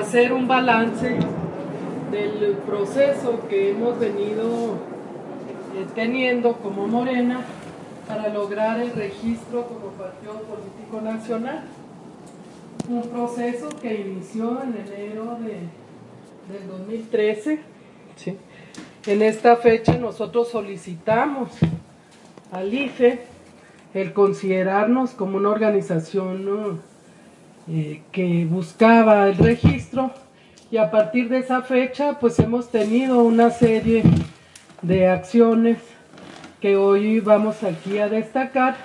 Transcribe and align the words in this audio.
hacer 0.00 0.32
un 0.32 0.46
balance 0.46 1.18
del 2.10 2.56
proceso 2.66 3.40
que 3.48 3.70
hemos 3.70 3.98
venido 3.98 4.74
eh, 5.74 5.86
teniendo 5.94 6.54
como 6.54 6.86
Morena 6.86 7.40
para 8.06 8.28
lograr 8.28 8.80
el 8.80 8.92
registro 8.92 9.66
como 9.66 9.88
partido 9.92 10.34
político 10.42 11.00
nacional. 11.02 11.64
Un 12.88 13.02
proceso 13.08 13.68
que 13.80 14.00
inició 14.00 14.62
en 14.62 14.76
enero 14.76 15.38
de, 15.40 16.52
del 16.52 16.68
2013. 16.68 17.60
En 19.06 19.22
esta 19.22 19.56
fecha 19.56 19.96
nosotros 19.96 20.50
solicitamos 20.50 21.50
al 22.52 22.72
IFE 22.72 23.20
el 23.94 24.12
considerarnos 24.12 25.10
como 25.10 25.38
una 25.38 25.50
organización 25.50 26.44
eh, 27.66 28.02
que 28.12 28.44
buscaba 28.44 29.28
el 29.28 29.36
registro 29.36 30.10
y 30.70 30.76
a 30.76 30.90
partir 30.90 31.28
de 31.28 31.38
esa 31.38 31.62
fecha 31.62 32.18
pues 32.20 32.38
hemos 32.38 32.70
tenido 32.70 33.22
una 33.22 33.50
serie 33.50 34.02
de 34.82 35.08
acciones 35.08 35.78
que 36.60 36.76
hoy 36.76 37.20
vamos 37.20 37.62
aquí 37.62 37.98
a 37.98 38.08
destacar, 38.08 38.76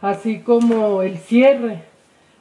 así 0.00 0.40
como 0.40 1.02
el 1.02 1.18
cierre, 1.18 1.84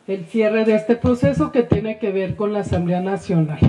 el 0.08 0.26
cierre 0.26 0.66
de 0.66 0.76
este 0.76 0.96
proceso 0.96 1.52
que 1.52 1.63
tiene 1.63 1.99
que 1.99 2.12
ver 2.12 2.35
con 2.35 2.54
la 2.54 2.60
Asamblea 2.60 3.02
Nacional. 3.02 3.60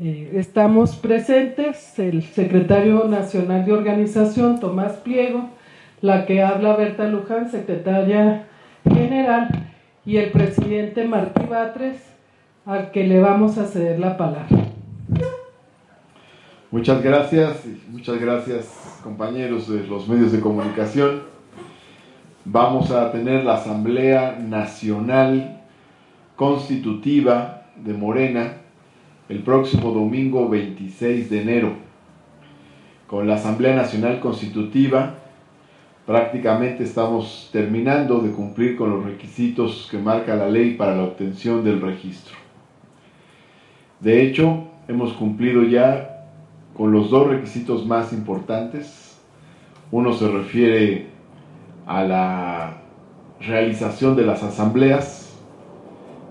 Eh, 0.00 0.32
estamos 0.34 0.96
presentes 0.96 1.98
el 1.98 2.22
secretario 2.22 3.04
nacional 3.04 3.64
de 3.64 3.72
organización, 3.72 4.58
Tomás 4.58 4.94
Pliego, 4.94 5.50
la 6.00 6.26
que 6.26 6.42
habla 6.42 6.74
Berta 6.74 7.04
Luján, 7.04 7.50
secretaria 7.50 8.46
general, 8.84 9.69
y 10.04 10.16
el 10.16 10.30
presidente 10.30 11.06
Martí 11.06 11.44
Batres, 11.46 12.02
al 12.66 12.90
que 12.90 13.06
le 13.06 13.20
vamos 13.20 13.58
a 13.58 13.66
ceder 13.66 13.98
la 13.98 14.16
palabra. 14.16 14.66
Muchas 16.70 17.02
gracias, 17.02 17.64
muchas 17.88 18.20
gracias 18.20 19.00
compañeros 19.02 19.68
de 19.68 19.86
los 19.86 20.08
medios 20.08 20.30
de 20.32 20.40
comunicación. 20.40 21.22
Vamos 22.44 22.90
a 22.90 23.12
tener 23.12 23.44
la 23.44 23.54
Asamblea 23.54 24.38
Nacional 24.40 25.62
Constitutiva 26.36 27.64
de 27.76 27.92
Morena 27.92 28.54
el 29.28 29.42
próximo 29.42 29.92
domingo 29.92 30.48
26 30.48 31.30
de 31.30 31.42
enero. 31.42 31.72
Con 33.06 33.26
la 33.26 33.34
Asamblea 33.34 33.74
Nacional 33.74 34.20
Constitutiva 34.20 35.16
prácticamente 36.10 36.82
estamos 36.82 37.48
terminando 37.52 38.18
de 38.18 38.32
cumplir 38.32 38.76
con 38.76 38.90
los 38.90 39.04
requisitos 39.04 39.86
que 39.88 39.96
marca 39.96 40.34
la 40.34 40.48
ley 40.48 40.74
para 40.74 40.96
la 40.96 41.04
obtención 41.04 41.62
del 41.62 41.80
registro. 41.80 42.34
De 44.00 44.20
hecho, 44.20 44.64
hemos 44.88 45.12
cumplido 45.12 45.62
ya 45.62 46.26
con 46.76 46.90
los 46.90 47.10
dos 47.10 47.28
requisitos 47.28 47.86
más 47.86 48.12
importantes. 48.12 49.20
Uno 49.92 50.12
se 50.12 50.26
refiere 50.26 51.10
a 51.86 52.02
la 52.02 52.78
realización 53.38 54.16
de 54.16 54.26
las 54.26 54.42
asambleas. 54.42 55.38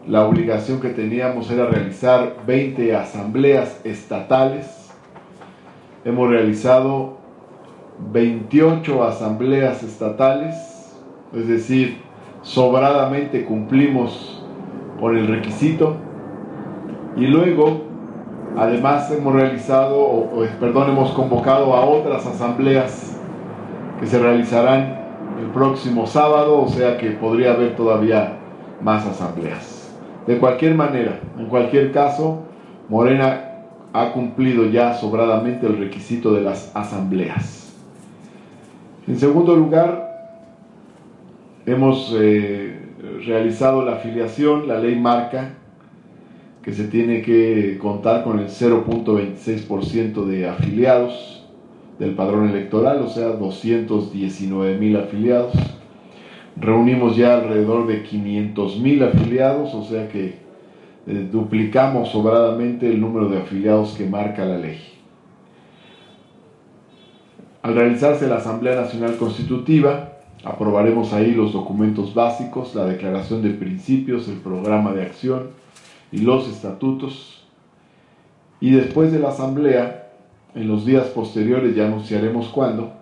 La 0.05 0.27
obligación 0.27 0.81
que 0.81 0.89
teníamos 0.89 1.49
era 1.51 1.67
realizar 1.67 2.35
20 2.45 2.97
asambleas 2.97 3.79
estatales. 3.85 4.91
Hemos 6.03 6.29
realizado 6.29 7.18
28 8.11 9.03
asambleas 9.03 9.83
estatales, 9.83 10.55
es 11.33 11.47
decir, 11.47 12.01
sobradamente 12.41 13.45
cumplimos 13.45 14.43
con 14.99 15.17
el 15.17 15.27
requisito. 15.27 15.95
Y 17.15 17.27
luego, 17.27 17.81
además 18.57 19.11
hemos 19.11 19.33
realizado, 19.33 19.99
o, 19.99 20.45
perdón, 20.59 20.91
hemos 20.91 21.11
convocado 21.11 21.75
a 21.75 21.85
otras 21.85 22.25
asambleas 22.25 23.19
que 23.99 24.07
se 24.07 24.19
realizarán 24.19 24.99
el 25.39 25.47
próximo 25.47 26.07
sábado, 26.07 26.61
o 26.61 26.67
sea 26.67 26.97
que 26.97 27.11
podría 27.11 27.53
haber 27.53 27.75
todavía 27.75 28.37
más 28.81 29.05
asambleas. 29.05 29.97
De 30.25 30.37
cualquier 30.37 30.75
manera, 30.75 31.19
en 31.37 31.47
cualquier 31.47 31.91
caso, 31.91 32.43
Morena 32.87 33.45
ha 33.93 34.11
cumplido 34.11 34.65
ya 34.65 34.93
sobradamente 34.93 35.65
el 35.65 35.77
requisito 35.77 36.33
de 36.33 36.41
las 36.41 36.71
asambleas. 36.75 37.58
En 39.09 39.17
segundo 39.17 39.55
lugar, 39.55 40.07
hemos 41.65 42.15
eh, 42.15 42.77
realizado 43.25 43.83
la 43.83 43.93
afiliación, 43.93 44.67
la 44.67 44.77
ley 44.77 44.95
marca 44.99 45.55
que 46.61 46.73
se 46.73 46.83
tiene 46.83 47.23
que 47.23 47.79
contar 47.81 48.23
con 48.23 48.37
el 48.37 48.49
0.26% 48.49 50.25
de 50.25 50.47
afiliados 50.47 51.43
del 51.97 52.13
padrón 52.13 52.49
electoral, 52.49 53.01
o 53.01 53.09
sea, 53.09 53.29
219 53.29 54.77
mil 54.77 54.95
afiliados. 54.95 55.53
Reunimos 56.55 57.17
ya 57.17 57.33
alrededor 57.39 57.87
de 57.87 58.03
500 58.03 58.79
mil 58.79 59.01
afiliados, 59.01 59.73
o 59.73 59.83
sea 59.85 60.07
que 60.07 60.35
eh, 61.07 61.27
duplicamos 61.31 62.09
sobradamente 62.09 62.87
el 62.87 63.01
número 63.01 63.27
de 63.27 63.39
afiliados 63.39 63.95
que 63.97 64.05
marca 64.05 64.45
la 64.45 64.59
ley. 64.59 64.88
Al 67.61 67.75
realizarse 67.75 68.27
la 68.27 68.37
Asamblea 68.37 68.75
Nacional 68.75 69.17
Constitutiva, 69.17 70.13
aprobaremos 70.45 71.11
ahí 71.11 71.33
los 71.33 71.51
documentos 71.51 72.13
básicos, 72.13 72.73
la 72.73 72.85
declaración 72.85 73.41
de 73.41 73.49
principios, 73.49 74.29
el 74.29 74.37
programa 74.37 74.93
de 74.93 75.03
acción 75.03 75.49
y 76.11 76.19
los 76.19 76.47
estatutos. 76.47 77.43
Y 78.61 78.71
después 78.71 79.11
de 79.11 79.19
la 79.19 79.29
Asamblea, 79.29 80.09
en 80.55 80.69
los 80.69 80.85
días 80.85 81.07
posteriores, 81.07 81.75
ya 81.75 81.87
anunciaremos 81.87 82.47
cuándo, 82.47 82.93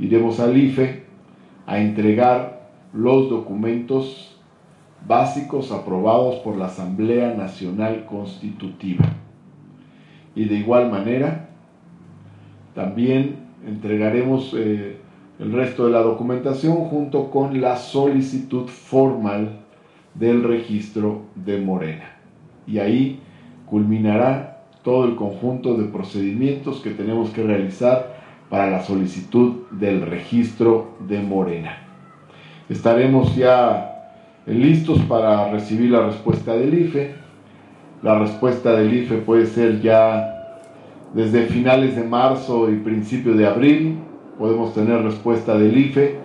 iremos 0.00 0.40
al 0.40 0.56
IFE 0.56 1.04
a 1.66 1.78
entregar 1.78 2.68
los 2.92 3.30
documentos 3.30 4.36
básicos 5.06 5.70
aprobados 5.70 6.36
por 6.36 6.56
la 6.56 6.66
Asamblea 6.66 7.34
Nacional 7.34 8.04
Constitutiva. 8.06 9.04
Y 10.34 10.46
de 10.46 10.56
igual 10.56 10.90
manera, 10.90 11.50
también 12.74 13.45
entregaremos 13.66 14.54
eh, 14.56 14.96
el 15.38 15.52
resto 15.52 15.86
de 15.86 15.92
la 15.92 16.00
documentación 16.00 16.76
junto 16.76 17.30
con 17.30 17.60
la 17.60 17.76
solicitud 17.76 18.66
formal 18.68 19.60
del 20.14 20.42
registro 20.42 21.22
de 21.34 21.58
Morena. 21.58 22.16
Y 22.66 22.78
ahí 22.78 23.20
culminará 23.66 24.62
todo 24.82 25.04
el 25.04 25.16
conjunto 25.16 25.76
de 25.76 25.84
procedimientos 25.86 26.80
que 26.80 26.90
tenemos 26.90 27.30
que 27.30 27.42
realizar 27.42 28.16
para 28.48 28.70
la 28.70 28.82
solicitud 28.82 29.62
del 29.72 30.02
registro 30.02 30.96
de 31.08 31.20
Morena. 31.20 31.78
Estaremos 32.68 33.34
ya 33.34 34.12
listos 34.46 35.00
para 35.02 35.50
recibir 35.50 35.90
la 35.90 36.06
respuesta 36.06 36.54
del 36.54 36.72
IFE. 36.74 37.14
La 38.02 38.18
respuesta 38.18 38.72
del 38.72 38.94
IFE 38.94 39.18
puede 39.18 39.46
ser 39.46 39.80
ya 39.80 40.35
desde 41.14 41.46
finales 41.46 41.96
de 41.96 42.04
marzo 42.04 42.70
y 42.70 42.76
principio 42.76 43.34
de 43.34 43.46
abril 43.46 43.98
podemos 44.38 44.74
tener 44.74 45.02
respuesta 45.02 45.56
del 45.56 45.76
IFE 45.76 46.18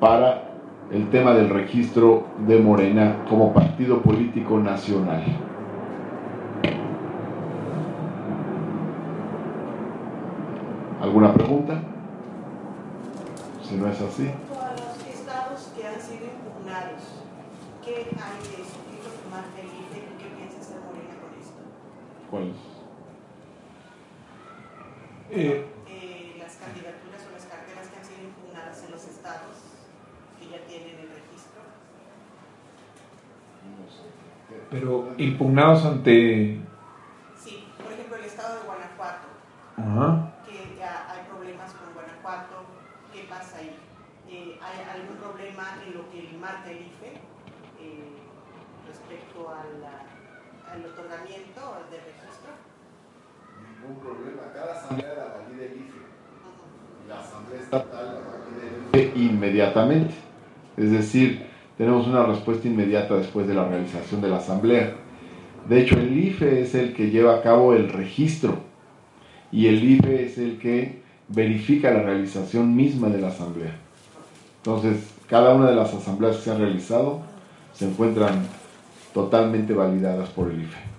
para 0.00 0.50
el 0.90 1.08
tema 1.10 1.34
del 1.34 1.50
registro 1.50 2.24
de 2.46 2.58
Morena 2.58 3.24
como 3.28 3.52
partido 3.52 4.02
político 4.02 4.58
nacional. 4.58 5.22
¿Alguna 11.00 11.32
pregunta? 11.34 11.82
Si 13.62 13.76
no 13.76 13.88
es 13.88 14.00
así. 14.00 14.24
Los 14.24 15.14
estados 15.14 15.72
que 15.76 15.86
han 15.86 16.00
sido 16.00 16.24
impugnados, 16.24 17.22
¿qué 17.84 17.90
hay 17.90 18.04
de 18.04 18.62
eso? 18.62 18.78
¿Qué 18.90 19.60
el 19.60 19.66
IFE 19.66 19.98
y 19.98 20.22
qué 20.22 20.36
piensa 20.36 20.60
hacer 20.60 20.78
Morena 20.86 21.14
con 21.20 21.38
esto? 21.40 21.60
¿Cuáles? 22.30 22.74
Eh, 25.36 25.66
eh, 25.88 26.36
las 26.38 26.54
candidaturas 26.56 27.26
o 27.28 27.32
las 27.32 27.44
carteras 27.46 27.88
que 27.88 27.96
han 27.98 28.04
sido 28.04 28.22
impugnadas 28.22 28.84
en 28.84 28.90
los 28.92 29.04
estados 29.04 29.56
que 30.38 30.48
ya 30.48 30.64
tienen 30.66 30.94
el 31.00 31.08
registro. 31.10 31.62
Pero 34.70 35.12
impugnados 35.18 35.84
ante... 35.84 36.60
Sí, 37.36 37.68
por 37.82 37.92
ejemplo 37.92 38.16
el 38.16 38.24
estado 38.24 38.60
de 38.60 38.66
Guanajuato, 38.66 39.26
Ajá. 39.76 40.32
que 40.46 40.76
ya 40.78 41.10
hay 41.10 41.26
problemas 41.26 41.72
con 41.72 41.92
Guanajuato, 41.94 42.62
¿qué 43.12 43.24
pasa 43.28 43.58
ahí? 43.58 43.76
Eh, 44.28 44.58
¿Hay 44.62 45.00
algún 45.00 45.16
problema 45.16 45.82
en 45.84 45.94
lo 45.94 46.08
que 46.10 46.30
marca 46.40 46.70
el 46.70 46.78
IFE 46.86 47.10
eh, 47.80 48.16
respecto 48.86 49.48
al, 49.50 49.82
al 49.84 50.86
otorgamiento 50.86 51.60
del 51.90 52.00
registro? 52.00 52.50
Ningún 53.62 54.00
problema, 54.00 54.42
cada 54.52 54.72
asamblea 54.80 55.14
la 55.14 55.24
valida 55.38 55.64
el 55.64 55.76
IFE. 55.76 56.02
La 57.08 57.20
asamblea 57.20 57.60
estatal 57.60 58.06
la 58.14 58.20
valida 58.20 58.62
el 58.64 58.72
IFE 58.72 58.82
inmediatamente. 59.16 60.14
Es 60.76 60.90
decir, 60.90 61.42
tenemos 61.76 62.06
una 62.06 62.24
respuesta 62.24 62.68
inmediata 62.68 63.16
después 63.16 63.46
de 63.46 63.54
la 63.54 63.68
realización 63.68 64.20
de 64.20 64.28
la 64.28 64.36
asamblea. 64.36 64.94
De 65.68 65.80
hecho, 65.80 65.98
el 65.98 66.16
IFE 66.16 66.62
es 66.62 66.74
el 66.74 66.94
que 66.94 67.10
lleva 67.10 67.36
a 67.36 67.42
cabo 67.42 67.74
el 67.74 67.88
registro 67.88 68.58
y 69.50 69.66
el 69.66 69.82
IFE 69.82 70.24
es 70.24 70.38
el 70.38 70.58
que 70.58 71.02
verifica 71.28 71.90
la 71.90 72.02
realización 72.02 72.74
misma 72.76 73.08
de 73.08 73.20
la 73.20 73.28
asamblea. 73.28 73.74
Entonces, 74.58 75.14
cada 75.28 75.54
una 75.54 75.70
de 75.70 75.76
las 75.76 75.92
asambleas 75.94 76.36
que 76.36 76.42
se 76.42 76.50
han 76.50 76.58
realizado 76.58 77.22
se 77.72 77.86
encuentran 77.86 78.46
totalmente 79.12 79.72
validadas 79.72 80.28
por 80.30 80.50
el 80.50 80.62
IFE. 80.62 80.93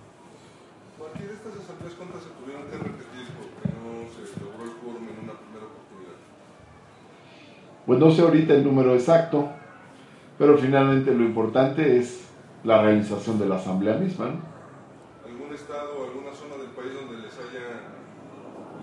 Pues 7.86 8.00
no 8.00 8.10
sé 8.10 8.24
ahorita 8.24 8.56
el 8.56 8.64
número 8.64 8.96
exacto, 8.96 9.48
pero 10.40 10.58
finalmente 10.58 11.14
lo 11.14 11.24
importante 11.24 11.98
es 11.98 12.28
la 12.64 12.82
realización 12.82 13.38
de 13.38 13.48
la 13.48 13.58
asamblea 13.58 13.96
misma. 13.98 14.26
¿no? 14.26 14.32
¿Algún 15.30 15.54
estado 15.54 16.00
o 16.00 16.06
alguna 16.06 16.34
zona 16.34 16.58
del 16.58 16.72
país 16.72 16.94
donde 16.96 17.22
les 17.22 17.34
haya, 17.38 17.86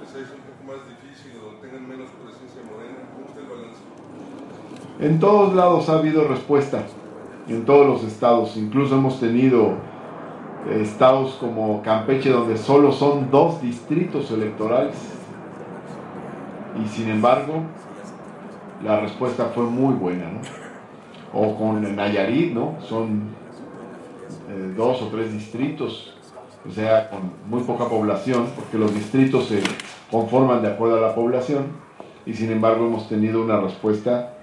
les 0.01 0.15
haya 0.15 0.25
sido 0.25 0.37
un 0.37 0.43
poco 0.43 0.65
más 0.69 0.89
difícil 0.89 1.33
o 1.41 1.47
donde 1.47 1.67
tengan 1.67 1.89
menos 1.89 2.11
presencia 2.23 2.63
morena? 2.63 2.99
¿Cómo 3.13 3.27
está 3.27 3.41
el 3.41 3.47
balance? 3.49 3.81
En 5.01 5.19
todos 5.19 5.55
lados 5.55 5.89
ha 5.89 5.99
habido 5.99 6.29
respuesta, 6.29 6.85
en 7.49 7.65
todos 7.65 7.87
los 7.87 8.05
estados. 8.05 8.57
Incluso 8.57 8.95
hemos 8.95 9.19
tenido 9.19 9.73
eh, 10.69 10.81
estados 10.81 11.33
como 11.41 11.83
Campeche 11.83 12.31
donde 12.31 12.57
solo 12.57 12.93
son 12.93 13.33
dos 13.33 13.61
distritos 13.61 14.31
electorales. 14.31 14.95
Y 16.83 16.89
sin 16.89 17.11
embargo, 17.11 17.65
la 18.85 19.01
respuesta 19.01 19.47
fue 19.55 19.65
muy 19.65 19.95
buena. 19.95 20.31
¿no? 20.31 20.41
O 21.33 21.57
con 21.57 21.97
Nayarit, 21.97 22.53
¿no? 22.53 22.77
Son 22.83 23.23
eh, 24.51 24.75
dos 24.77 25.01
o 25.03 25.07
tres 25.07 25.33
distritos, 25.33 26.15
o 26.69 26.71
sea, 26.71 27.09
con 27.09 27.33
muy 27.49 27.63
poca 27.63 27.89
población, 27.89 28.47
porque 28.55 28.79
los 28.79 28.95
distritos 28.95 29.47
se 29.47 29.63
conforman 30.11 30.63
de 30.63 30.69
acuerdo 30.69 30.99
a 30.99 31.01
la 31.01 31.15
población, 31.15 31.67
y 32.27 32.35
sin 32.35 32.53
embargo 32.53 32.87
hemos 32.87 33.09
tenido 33.09 33.43
una 33.43 33.61
respuesta 33.61 34.35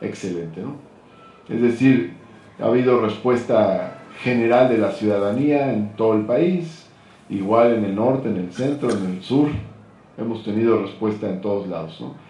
excelente. 0.00 0.60
¿no? 0.60 0.76
Es 1.48 1.60
decir, 1.60 2.14
ha 2.60 2.66
habido 2.66 3.00
respuesta 3.00 3.98
general 4.22 4.68
de 4.68 4.78
la 4.78 4.92
ciudadanía 4.92 5.72
en 5.72 5.94
todo 5.96 6.14
el 6.14 6.22
país, 6.22 6.86
igual 7.28 7.74
en 7.74 7.84
el 7.84 7.94
norte, 7.94 8.28
en 8.28 8.36
el 8.36 8.52
centro, 8.52 8.90
en 8.90 9.06
el 9.06 9.22
sur, 9.22 9.48
hemos 10.16 10.44
tenido 10.44 10.82
respuesta 10.82 11.28
en 11.28 11.40
todos 11.40 11.68
lados. 11.68 12.00
¿no? 12.00 12.27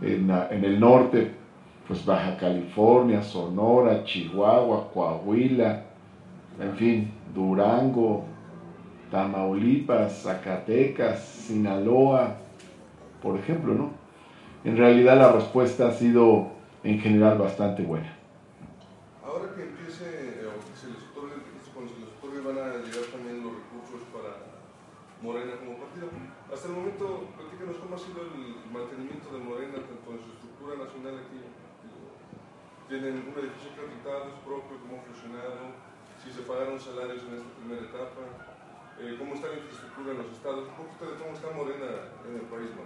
En, 0.00 0.30
en 0.30 0.64
el 0.64 0.78
norte, 0.78 1.32
pues 1.88 2.04
Baja 2.04 2.36
California, 2.36 3.22
Sonora, 3.22 4.04
Chihuahua, 4.04 4.90
Coahuila, 4.92 5.82
en 6.60 6.74
fin, 6.74 7.10
Durango, 7.34 8.24
Tamaulipas, 9.10 10.22
Zacatecas, 10.22 11.24
Sinaloa, 11.24 12.36
por 13.22 13.38
ejemplo, 13.38 13.74
¿no? 13.74 13.90
En 14.64 14.76
realidad 14.76 15.16
la 15.16 15.32
respuesta 15.32 15.88
ha 15.88 15.92
sido 15.92 16.48
en 16.84 16.98
general 17.00 17.38
bastante 17.38 17.82
buena. 17.82 18.14
Ahora 19.24 19.54
que 19.56 19.62
empiece, 19.62 20.04
o 20.44 20.60
que 20.60 20.76
se 20.76 20.88
les 20.88 20.98
otorgue 21.10 21.36
cuando 21.72 21.92
se 21.94 22.00
les 22.00 22.08
otorgue 22.18 22.40
van 22.40 22.58
a 22.58 22.76
llegar 22.84 23.08
también 23.10 23.42
los 23.42 23.52
recursos 23.54 24.06
para 24.12 24.34
Morena 25.22 25.52
como 25.58 25.78
partido. 25.78 26.08
Hasta 26.48 26.68
el 26.68 26.74
momento, 26.74 27.28
platícanos 27.36 27.76
cómo 27.76 27.94
ha 27.94 28.00
sido 28.00 28.24
el 28.24 28.56
mantenimiento 28.72 29.28
de 29.32 29.40
Morena, 29.44 29.84
tanto 29.84 30.08
en 30.16 30.20
su 30.24 30.32
estructura 30.32 30.80
nacional 30.80 31.20
aquí. 31.20 31.44
¿Tienen 32.88 33.20
un 33.28 33.36
edificio 33.36 33.76
acreditado, 33.76 34.32
es 34.32 34.38
propio, 34.42 34.80
cómo 34.80 34.96
ha 34.96 35.04
funcionado? 35.04 35.88
si 36.24 36.30
se 36.30 36.42
pagaron 36.42 36.78
salarios 36.78 37.22
en 37.28 37.38
esta 37.38 37.50
primera 37.58 37.82
etapa, 37.82 38.22
eh, 39.00 39.14
cómo 39.18 39.34
está 39.34 39.48
la 39.48 39.54
infraestructura 39.54 40.12
en 40.12 40.18
los 40.18 40.32
estados, 40.32 40.64
cómo 40.74 41.32
está 41.32 41.48
Morena 41.56 41.88
en 42.26 42.34
el 42.34 42.46
país. 42.50 42.70
¿no? 42.74 42.82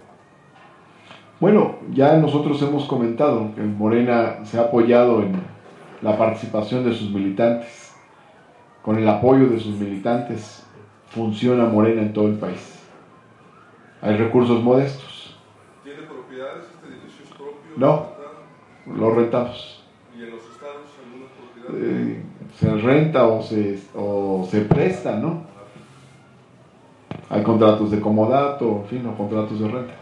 Bueno, 1.39 1.75
ya 1.91 2.17
nosotros 2.17 2.61
hemos 2.61 2.85
comentado 2.85 3.53
que 3.55 3.61
Morena 3.61 4.45
se 4.45 4.59
ha 4.59 4.63
apoyado 4.63 5.23
en 5.23 5.41
la 6.01 6.17
participación 6.17 6.85
de 6.85 6.93
sus 6.93 7.09
militantes. 7.11 7.91
Con 8.81 8.97
el 8.97 9.07
apoyo 9.07 9.47
de 9.47 9.59
sus 9.59 9.75
militantes 9.79 10.63
funciona 11.09 11.65
Morena 11.65 12.01
en 12.01 12.13
todo 12.13 12.27
el 12.27 12.35
país. 12.35 12.82
Hay 14.03 14.17
recursos 14.17 14.61
modestos. 14.61 15.37
¿Tiene 15.81 16.01
propiedades 16.01 16.65
este 16.65 16.87
edificio 16.89 17.23
es 17.23 17.29
propio? 17.29 17.71
No, 17.77 18.07
los 18.93 19.15
rentamos. 19.15 19.85
¿Y 20.13 20.23
en 20.23 20.31
los 20.31 20.41
estados 20.41 20.89
algunas 21.05 21.31
propiedades? 21.31 22.17
Eh, 22.17 22.23
se 22.59 22.75
renta 22.75 23.27
o 23.27 23.41
se, 23.41 23.79
o 23.95 24.45
se 24.51 24.61
presta, 24.61 25.15
¿no? 25.15 25.43
Hay 27.29 27.43
contratos 27.43 27.91
de 27.91 28.01
comodato, 28.01 28.81
en 28.83 28.85
fin, 28.87 29.07
o 29.07 29.15
contratos 29.15 29.57
de 29.61 29.69
renta. 29.69 29.93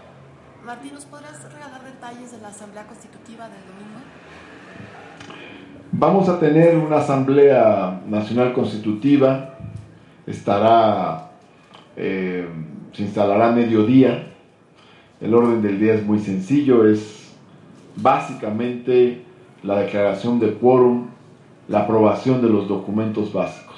Martín, 0.66 0.96
¿nos 0.96 1.06
podrás 1.06 1.54
regalar 1.54 1.84
detalles 1.84 2.32
de 2.32 2.40
la 2.40 2.48
Asamblea 2.48 2.88
Constitutiva 2.88 3.48
del 3.50 3.62
domingo? 3.68 4.00
Vamos 5.92 6.28
a 6.28 6.40
tener 6.40 6.76
una 6.76 6.98
Asamblea 6.98 8.02
Nacional 8.08 8.52
Constitutiva, 8.54 9.58
estará, 10.26 11.34
eh, 11.96 12.48
se 12.94 13.04
instalará 13.04 13.50
a 13.50 13.52
mediodía. 13.52 14.28
El 15.20 15.34
orden 15.34 15.62
del 15.62 15.80
día 15.80 15.94
es 15.94 16.06
muy 16.06 16.20
sencillo, 16.20 16.88
es 16.88 17.32
básicamente 17.96 19.22
la 19.64 19.80
declaración 19.80 20.40
de 20.40 20.54
quórum, 20.54 21.08
la 21.68 21.82
aprobación 21.82 22.42
de 22.42 22.50
los 22.50 22.68
documentos 22.68 23.32
básicos 23.32 23.72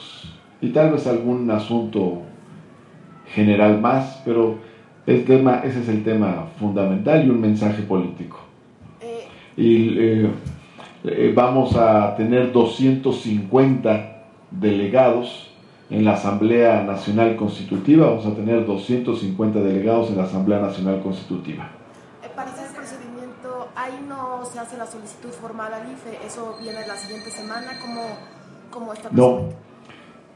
y 0.63 0.69
tal 0.69 0.91
vez 0.91 1.05
algún 1.07 1.51
asunto 1.51 2.21
general 3.35 3.81
más, 3.81 4.21
pero 4.23 4.59
el 5.05 5.25
tema, 5.25 5.61
ese 5.65 5.81
es 5.81 5.89
el 5.89 6.05
tema 6.05 6.47
fundamental 6.57 7.27
y 7.27 7.29
un 7.29 7.41
mensaje 7.41 7.83
político. 7.83 8.39
Eh, 9.01 9.27
Y 9.57 9.99
eh, 9.99 10.29
eh, 11.03 11.33
vamos 11.35 11.75
a 11.75 12.15
tener 12.15 12.53
250 12.53 14.23
delegados 14.51 15.52
en 15.93 16.03
la 16.03 16.13
Asamblea 16.13 16.83
Nacional 16.83 17.35
Constitutiva, 17.35 18.07
vamos 18.07 18.25
a 18.25 18.33
tener 18.33 18.65
250 18.65 19.59
delegados 19.59 20.09
en 20.09 20.17
la 20.17 20.23
Asamblea 20.23 20.59
Nacional 20.59 21.01
Constitutiva. 21.03 21.69
eh, 22.23 22.29
para 22.35 22.49
el 22.49 22.75
procedimiento, 22.75 23.67
ahí 23.75 24.03
no 24.09 24.43
se 24.43 24.57
hace 24.57 24.75
la 24.75 24.87
solicitud 24.87 25.29
formal 25.29 25.71
al 25.71 25.91
IFE, 25.91 26.25
eso 26.25 26.57
viene 26.59 26.79
la 26.87 26.95
siguiente 26.95 27.29
semana, 27.29 27.79
¿cómo, 27.79 28.01
cómo 28.71 28.91
está 28.91 29.09
No, 29.11 29.49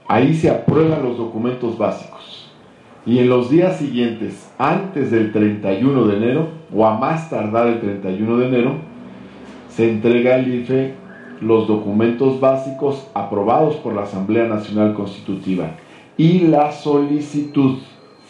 ahí 0.07 0.35
se 0.35 0.51
aprueban 0.51 1.01
los 1.01 1.17
documentos 1.17 1.75
básicos. 1.75 2.51
Y 3.07 3.17
en 3.17 3.27
los 3.27 3.49
días 3.49 3.77
siguientes, 3.77 4.47
antes 4.59 5.09
del 5.09 5.31
31 5.31 6.05
de 6.05 6.17
enero, 6.17 6.49
o 6.71 6.85
a 6.85 6.99
más 6.99 7.31
tardar 7.31 7.65
el 7.65 7.79
31 7.79 8.37
de 8.37 8.47
enero, 8.47 8.75
se 9.69 9.89
entrega 9.89 10.35
al 10.35 10.47
IFE 10.47 11.06
los 11.41 11.67
documentos 11.67 12.39
básicos 12.39 13.07
aprobados 13.13 13.75
por 13.75 13.93
la 13.93 14.03
Asamblea 14.03 14.47
Nacional 14.47 14.93
Constitutiva 14.93 15.71
y 16.17 16.39
la 16.39 16.71
solicitud 16.71 17.77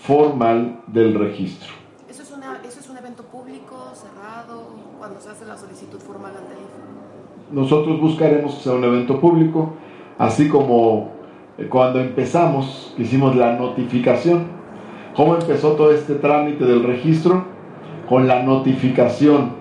formal 0.02 0.82
del 0.88 1.14
registro. 1.14 1.70
¿Eso 2.10 2.22
es, 2.22 2.32
una, 2.32 2.60
¿Eso 2.66 2.80
es 2.80 2.90
un 2.90 2.98
evento 2.98 3.24
público, 3.24 3.92
cerrado, 3.94 4.68
cuando 4.98 5.20
se 5.20 5.30
hace 5.30 5.46
la 5.46 5.58
solicitud 5.58 6.00
formal 6.00 6.32
ante 6.38 6.54
el 6.54 6.60
IFE? 6.60 7.54
Nosotros 7.54 8.02
buscaremos 8.02 8.56
que 8.56 8.64
sea 8.64 8.74
un 8.74 8.84
evento 8.84 9.20
público, 9.22 9.74
así 10.18 10.50
como 10.50 11.12
eh, 11.58 11.68
cuando 11.70 12.00
empezamos, 12.00 12.94
hicimos 12.98 13.36
la 13.36 13.54
notificación. 13.58 14.48
¿Cómo 15.16 15.36
empezó 15.36 15.72
todo 15.74 15.92
este 15.92 16.16
trámite 16.16 16.66
del 16.66 16.84
registro? 16.84 17.46
Con 18.10 18.28
la 18.28 18.44
notificación 18.44 19.52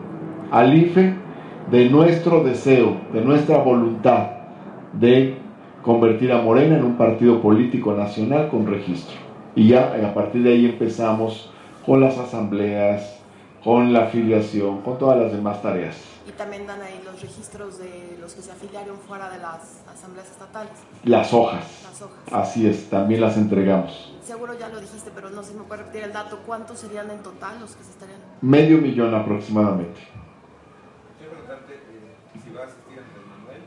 al 0.51 0.77
IFE 0.77 1.26
de 1.71 1.89
nuestro 1.91 2.43
deseo, 2.45 2.97
de 3.13 3.21
nuestra 3.23 3.59
voluntad 3.59 4.31
de 4.93 5.39
convertir 5.83 6.33
a 6.33 6.41
Morena 6.43 6.77
en 6.77 6.85
un 6.85 6.97
partido 6.97 7.41
político 7.41 7.93
nacional 7.95 8.49
con 8.49 8.67
registro. 8.67 9.17
Y 9.55 9.69
ya 9.69 9.97
eh, 9.97 10.05
a 10.05 10.13
partir 10.15 10.43
de 10.43 10.53
ahí 10.53 10.67
empezamos 10.67 11.51
con 11.85 12.01
las 12.01 12.19
asambleas, 12.19 13.21
con 13.63 13.93
la 13.93 14.05
afiliación, 14.05 14.83
con 14.83 14.99
todas 14.99 15.19
las 15.19 15.33
demás 15.33 15.63
tareas. 15.63 15.97
Y 16.29 16.33
también 16.33 16.67
dan 16.67 16.83
ahí 16.83 17.01
los 17.05 17.21
registros 17.21 17.79
de 17.79 18.17
los 18.21 18.35
que 18.35 18.43
se 18.43 18.51
afiliaron 18.51 18.97
fuera 19.07 19.31
de 19.31 19.39
las 19.39 19.85
asambleas 19.93 20.29
estatales, 20.29 20.73
Las 21.05 21.33
hojas. 21.33 21.83
las 21.89 22.03
hojas. 22.03 22.19
Así 22.33 22.67
es, 22.67 22.91
también 22.91 23.21
las 23.21 23.37
entregamos. 23.37 24.13
Seguro 24.25 24.55
ya 24.59 24.69
lo 24.69 24.81
dijiste, 24.81 25.11
pero 25.15 25.31
no 25.31 25.43
sé 25.45 25.53
si 25.53 25.59
me 25.59 25.63
puede 25.65 25.83
repetir 25.83 26.03
el 26.03 26.13
dato. 26.13 26.41
¿Cuántos 26.45 26.79
serían 26.81 27.11
en 27.13 27.19
total 27.23 27.61
los 27.61 27.77
que 27.77 27.85
se 27.85 27.91
estarían? 27.91 28.19
Medio 28.41 28.79
millón 28.79 29.15
aproximadamente. 29.15 30.01
Señor 31.17 31.31
Representante, 31.47 31.75
eh, 31.75 32.41
si 32.43 32.51
va 32.53 32.63
a 32.63 32.65
asistir 32.65 32.99
Andrés 32.99 33.23
Manuel 33.31 33.63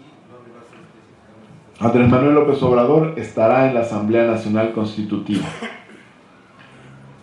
y 0.00 0.32
dónde 0.32 0.48
va 0.48 0.58
a 0.58 0.62
asistir 0.64 0.80
específicamente. 0.96 1.60
Andrés 1.80 2.08
Manuel 2.08 2.34
López 2.34 2.60
Obrador 2.64 3.14
estará 3.16 3.68
en 3.68 3.74
la 3.74 3.82
Asamblea 3.82 4.26
Nacional 4.26 4.72
Constitutiva 4.72 5.46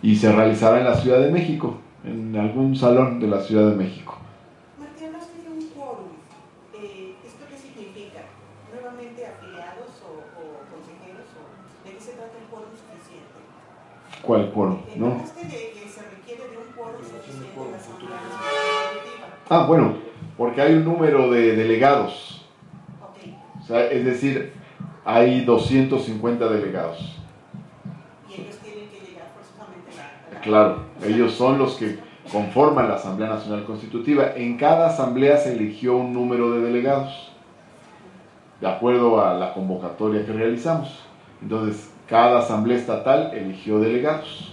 y 0.00 0.16
se 0.16 0.32
realizará 0.32 0.78
en 0.78 0.84
la 0.86 0.94
Ciudad 0.96 1.20
de 1.20 1.30
México, 1.30 1.76
en 2.04 2.34
algún 2.34 2.74
salón 2.74 3.20
de 3.20 3.26
la 3.26 3.40
Ciudad 3.40 3.68
de 3.68 3.76
México. 3.76 4.16
Martín, 4.80 5.08
hablaste 5.08 5.42
de 5.42 5.50
un 5.50 5.68
quórum. 5.76 6.08
Eh, 6.72 7.16
¿Esto 7.22 7.44
qué 7.50 7.58
significa? 7.58 8.20
¿Nuevamente 8.72 9.26
afiliados 9.26 9.92
o, 10.00 10.24
o 10.24 10.42
consejeros? 10.72 11.28
O... 11.36 12.00
se 12.00 12.12
trata 12.12 12.32
del 12.32 12.48
quórum 12.48 12.72
suficiente? 12.72 13.36
¿Cuál 14.22 14.50
quórum? 14.52 14.78
El 14.94 15.00
¿No? 15.00 15.08
de 15.08 15.48
que 15.52 15.84
se 15.86 16.00
requiere 16.00 16.48
de 16.48 16.56
un 16.56 16.72
quórum 16.72 16.96
suficiente 17.04 17.52
en 17.60 17.72
la 17.72 17.76
Asamblea 17.76 18.16
Nacional 18.24 18.40
Constitutiva. 18.88 19.28
Ah, 19.50 19.66
bueno, 19.66 19.96
porque 20.38 20.62
hay 20.62 20.76
un 20.76 20.84
número 20.84 21.30
de 21.30 21.56
delegados. 21.56 22.35
Ok, 23.66 23.70
O 23.70 23.74
sea, 23.74 23.86
es 23.90 24.04
decir, 24.04 24.52
hay 25.04 25.44
250 25.44 26.48
delegados. 26.48 27.16
y 28.28 28.40
ellos 28.40 28.56
tienen 28.58 28.88
que 28.88 29.00
llegar 29.00 29.30
forzosamente 29.34 29.92
a 30.00 30.34
la... 30.34 30.40
Claro, 30.40 30.82
ellos 31.04 31.32
son 31.32 31.58
los 31.58 31.74
que 31.74 31.98
conforman 32.30 32.88
la 32.88 32.94
Asamblea 32.94 33.28
Nacional 33.28 33.64
Constitutiva. 33.64 34.32
En 34.36 34.56
cada 34.56 34.88
asamblea 34.88 35.36
se 35.36 35.52
eligió 35.52 35.96
un 35.96 36.12
número 36.12 36.52
de 36.52 36.60
delegados, 36.60 37.32
de 38.60 38.68
acuerdo 38.68 39.24
a 39.24 39.34
la 39.34 39.52
convocatoria 39.52 40.24
que 40.24 40.32
realizamos. 40.32 41.04
Entonces, 41.42 41.90
cada 42.08 42.38
asamblea 42.40 42.78
estatal 42.78 43.32
eligió 43.34 43.78
delegados. 43.80 44.52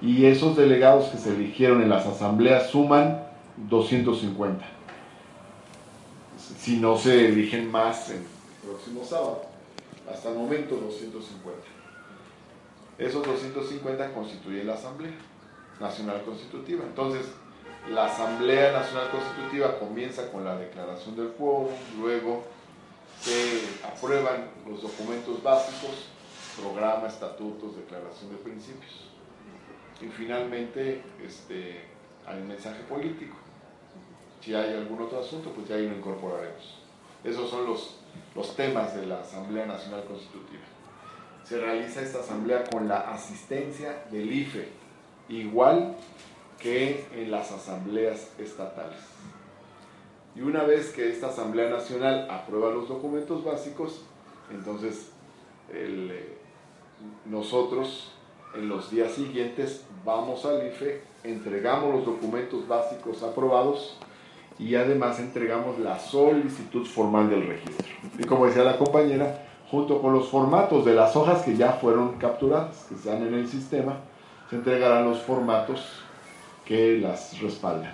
Y 0.00 0.26
esos 0.26 0.56
delegados 0.56 1.06
que 1.06 1.18
se 1.18 1.34
eligieron 1.34 1.82
en 1.82 1.88
las 1.88 2.06
asambleas 2.06 2.68
suman 2.68 3.22
250. 3.56 4.75
Si 6.66 6.78
no 6.78 6.98
se 6.98 7.26
eligen 7.26 7.70
más 7.70 8.10
el 8.10 8.22
próximo 8.60 9.04
sábado. 9.04 9.42
Hasta 10.12 10.30
el 10.30 10.34
momento 10.34 10.74
250. 10.74 11.62
Esos 12.98 13.24
250 13.24 14.12
constituyen 14.12 14.66
la 14.66 14.74
Asamblea 14.74 15.14
Nacional 15.78 16.24
Constitutiva. 16.24 16.82
Entonces, 16.84 17.26
la 17.88 18.06
Asamblea 18.06 18.72
Nacional 18.72 19.12
Constitutiva 19.12 19.78
comienza 19.78 20.28
con 20.32 20.44
la 20.44 20.56
declaración 20.56 21.14
del 21.14 21.28
quórum, 21.34 21.68
luego 22.00 22.42
se 23.20 23.60
aprueban 23.86 24.48
los 24.68 24.82
documentos 24.82 25.40
básicos, 25.44 26.08
programa, 26.60 27.06
estatutos, 27.06 27.76
declaración 27.76 28.32
de 28.32 28.38
principios. 28.38 29.12
Y 30.00 30.08
finalmente 30.08 31.00
este, 31.24 31.82
hay 32.26 32.40
un 32.40 32.48
mensaje 32.48 32.82
político. 32.88 33.36
Si 34.46 34.54
hay 34.54 34.74
algún 34.74 35.02
otro 35.02 35.18
asunto, 35.18 35.50
pues 35.50 35.68
ya 35.68 35.74
ahí 35.74 35.88
lo 35.88 35.96
incorporaremos. 35.96 36.78
Esos 37.24 37.50
son 37.50 37.66
los, 37.66 37.96
los 38.34 38.54
temas 38.54 38.94
de 38.94 39.04
la 39.04 39.20
Asamblea 39.20 39.66
Nacional 39.66 40.04
Constitutiva 40.04 40.62
se 41.48 41.60
realiza 41.60 42.02
esta 42.02 42.20
asamblea 42.20 42.64
con 42.64 42.88
la 42.88 43.12
asistencia 43.12 44.04
del 44.10 44.32
IFE, 44.32 44.68
igual 45.28 45.96
que 46.58 47.06
en 47.14 47.30
las 47.30 47.52
asambleas 47.52 48.32
estatales. 48.38 48.98
Y 50.34 50.40
una 50.40 50.64
vez 50.64 50.90
que 50.90 51.08
esta 51.08 51.28
Asamblea 51.28 51.70
Nacional 51.70 52.28
aprueba 52.30 52.70
los 52.70 52.88
documentos 52.88 53.44
básicos, 53.44 54.02
entonces 54.50 55.10
el, 55.72 56.10
eh, 56.10 56.36
nosotros 57.26 58.10
en 58.54 58.68
los 58.68 58.90
días 58.90 59.12
siguientes 59.12 59.84
vamos 60.04 60.44
al 60.46 60.66
IFE, 60.66 61.00
entregamos 61.22 61.94
los 61.94 62.06
documentos 62.06 62.66
básicos 62.66 63.22
aprobados 63.22 63.96
y 64.58 64.74
además 64.74 65.18
entregamos 65.18 65.78
la 65.78 65.98
solicitud 65.98 66.86
formal 66.86 67.28
del 67.28 67.46
registro. 67.46 67.86
Y 68.18 68.24
como 68.24 68.46
decía 68.46 68.64
la 68.64 68.78
compañera, 68.78 69.46
junto 69.70 70.00
con 70.00 70.12
los 70.12 70.28
formatos 70.28 70.84
de 70.84 70.94
las 70.94 71.14
hojas 71.16 71.42
que 71.42 71.56
ya 71.56 71.72
fueron 71.72 72.18
capturadas, 72.18 72.84
que 72.88 72.94
están 72.94 73.26
en 73.26 73.34
el 73.34 73.48
sistema, 73.48 73.98
se 74.48 74.56
entregarán 74.56 75.04
los 75.04 75.20
formatos 75.22 75.80
que 76.64 76.98
las 76.98 77.40
respaldan. 77.40 77.92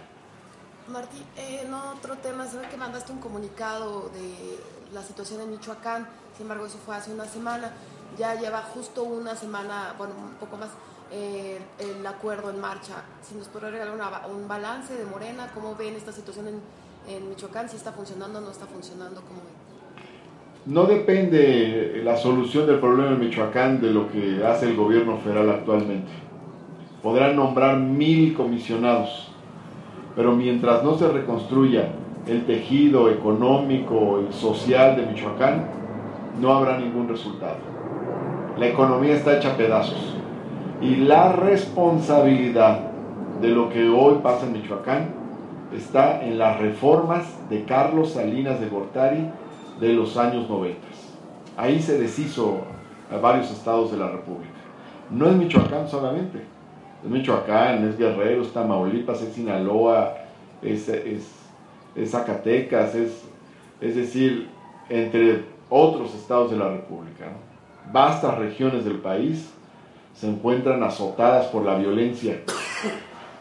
Martí, 0.88 1.22
eh, 1.36 1.62
en 1.64 1.72
otro 1.72 2.16
tema, 2.16 2.46
se 2.46 2.58
ve 2.58 2.68
que 2.68 2.76
mandaste 2.76 3.12
un 3.12 3.20
comunicado 3.20 4.10
de 4.10 4.58
la 4.92 5.02
situación 5.02 5.40
en 5.40 5.50
Michoacán, 5.50 6.08
sin 6.36 6.42
embargo 6.42 6.66
eso 6.66 6.78
fue 6.84 6.96
hace 6.96 7.12
una 7.12 7.24
semana, 7.24 7.72
ya 8.18 8.34
lleva 8.34 8.62
justo 8.62 9.04
una 9.04 9.34
semana, 9.34 9.94
bueno, 9.96 10.14
un 10.14 10.34
poco 10.34 10.56
más, 10.56 10.70
eh, 11.12 11.58
el 11.78 12.06
acuerdo 12.06 12.50
en 12.50 12.58
marcha. 12.60 13.02
Si 13.22 13.34
nos 13.34 13.48
podría 13.48 13.70
regalar 13.70 13.94
una- 13.94 14.26
un 14.34 14.48
balance 14.48 14.96
de 14.96 15.04
Morena, 15.04 15.50
¿cómo 15.54 15.76
ven 15.76 15.94
esta 15.94 16.10
situación 16.10 16.46
en, 16.48 17.28
Michoacán? 17.28 17.68
Si 17.68 17.76
está 17.76 17.92
funcionando 17.92 18.38
o 18.38 18.42
no 18.42 18.50
está 18.50 18.66
funcionando. 18.66 19.20
No 20.64 20.84
depende 20.84 22.00
la 22.04 22.16
solución 22.16 22.66
del 22.66 22.78
problema 22.78 23.10
en 23.10 23.20
Michoacán 23.20 23.80
de 23.80 23.90
lo 23.90 24.10
que 24.10 24.42
hace 24.46 24.68
el 24.70 24.76
gobierno 24.76 25.18
federal 25.18 25.50
actualmente. 25.50 26.10
Podrán 27.02 27.34
nombrar 27.36 27.76
mil 27.78 28.32
comisionados, 28.34 29.28
pero 30.14 30.32
mientras 30.36 30.84
no 30.84 30.96
se 30.96 31.08
reconstruya 31.08 31.88
el 32.28 32.46
tejido 32.46 33.10
económico 33.10 34.22
y 34.28 34.32
social 34.32 34.94
de 34.96 35.06
Michoacán, 35.06 35.66
no 36.40 36.54
habrá 36.54 36.78
ningún 36.78 37.08
resultado. 37.08 37.56
La 38.56 38.66
economía 38.68 39.14
está 39.14 39.36
hecha 39.36 39.56
pedazos 39.56 40.14
y 40.82 40.96
la 40.96 41.30
responsabilidad 41.32 42.80
de 43.40 43.48
lo 43.48 43.68
que 43.68 43.88
hoy 43.88 44.16
pasa 44.20 44.46
en 44.46 44.54
Michoacán 44.54 45.10
está 45.72 46.24
en 46.24 46.38
las 46.38 46.58
reformas 46.58 47.24
de 47.48 47.64
Carlos 47.64 48.14
Salinas 48.14 48.60
de 48.60 48.68
Gortari 48.68 49.30
de 49.80 49.92
los 49.92 50.16
años 50.16 50.50
90. 50.50 50.80
Ahí 51.56 51.80
se 51.80 51.98
deshizo 51.98 52.58
a 53.12 53.16
varios 53.18 53.50
estados 53.52 53.92
de 53.92 53.98
la 53.98 54.10
República. 54.10 54.50
No 55.08 55.28
es 55.28 55.36
Michoacán 55.36 55.88
solamente, 55.88 56.42
es 57.04 57.10
Michoacán, 57.10 57.88
es 57.88 57.96
Guerrero, 57.96 58.42
es 58.42 58.52
Tamaulipas, 58.52 59.22
es 59.22 59.34
Sinaloa, 59.34 60.14
es, 60.62 60.90
Zacatecas, 62.06 62.96
es, 62.96 63.24
es 63.80 63.94
decir, 63.94 64.48
entre 64.88 65.44
otros 65.70 66.12
estados 66.14 66.50
de 66.50 66.56
la 66.56 66.68
República. 66.68 67.26
Vastas 67.92 68.36
regiones 68.38 68.84
del 68.84 68.98
país 68.98 69.52
se 70.14 70.28
encuentran 70.28 70.82
azotadas 70.82 71.46
por 71.46 71.64
la 71.64 71.76
violencia, 71.76 72.40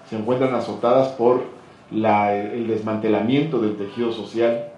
se 0.10 0.18
encuentran 0.18 0.54
azotadas 0.56 1.10
por 1.10 1.44
la- 1.92 2.34
el 2.36 2.68
desmantelamiento 2.68 3.60
del 3.60 3.76
tejido 3.78 4.12
social. 4.12 4.70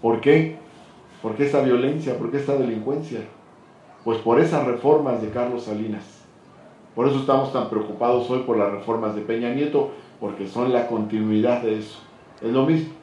¿Por 0.00 0.20
qué? 0.20 0.56
¿Por 1.22 1.34
qué 1.34 1.46
esta 1.46 1.60
violencia? 1.62 2.16
¿Por 2.18 2.30
qué 2.30 2.36
esta 2.38 2.56
delincuencia? 2.56 3.20
Pues 4.04 4.18
por 4.18 4.38
esas 4.38 4.64
reformas 4.66 5.20
de 5.20 5.30
Carlos 5.30 5.64
Salinas. 5.64 6.04
Por 6.94 7.08
eso 7.08 7.18
estamos 7.18 7.52
tan 7.52 7.68
preocupados 7.68 8.30
hoy 8.30 8.40
por 8.40 8.56
las 8.56 8.70
reformas 8.70 9.14
de 9.16 9.22
Peña 9.22 9.52
Nieto, 9.52 9.90
porque 10.20 10.46
son 10.46 10.72
la 10.72 10.86
continuidad 10.86 11.62
de 11.62 11.78
eso. 11.78 11.98
Es 12.40 12.52
lo 12.52 12.64
mismo. 12.64 12.94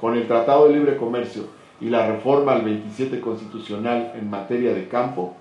Con 0.00 0.14
el 0.14 0.26
Tratado 0.26 0.68
de 0.68 0.74
Libre 0.74 0.96
Comercio 0.96 1.44
y 1.80 1.90
la 1.90 2.06
reforma 2.06 2.52
al 2.52 2.62
27 2.62 3.20
constitucional 3.20 4.12
en 4.14 4.30
materia 4.30 4.72
de 4.72 4.88
campo, 4.88 5.34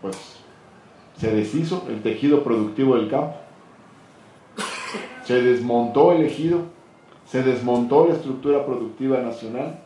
pues 0.00 0.38
se 1.18 1.34
deshizo 1.34 1.84
el 1.88 2.02
tejido 2.02 2.44
productivo 2.44 2.96
del 2.96 3.08
campo. 3.08 3.34
Se 5.24 5.42
desmontó 5.42 6.12
el 6.12 6.24
ejido, 6.24 6.62
se 7.26 7.42
desmontó 7.42 8.06
la 8.06 8.14
estructura 8.14 8.64
productiva 8.64 9.18
nacional, 9.18 9.78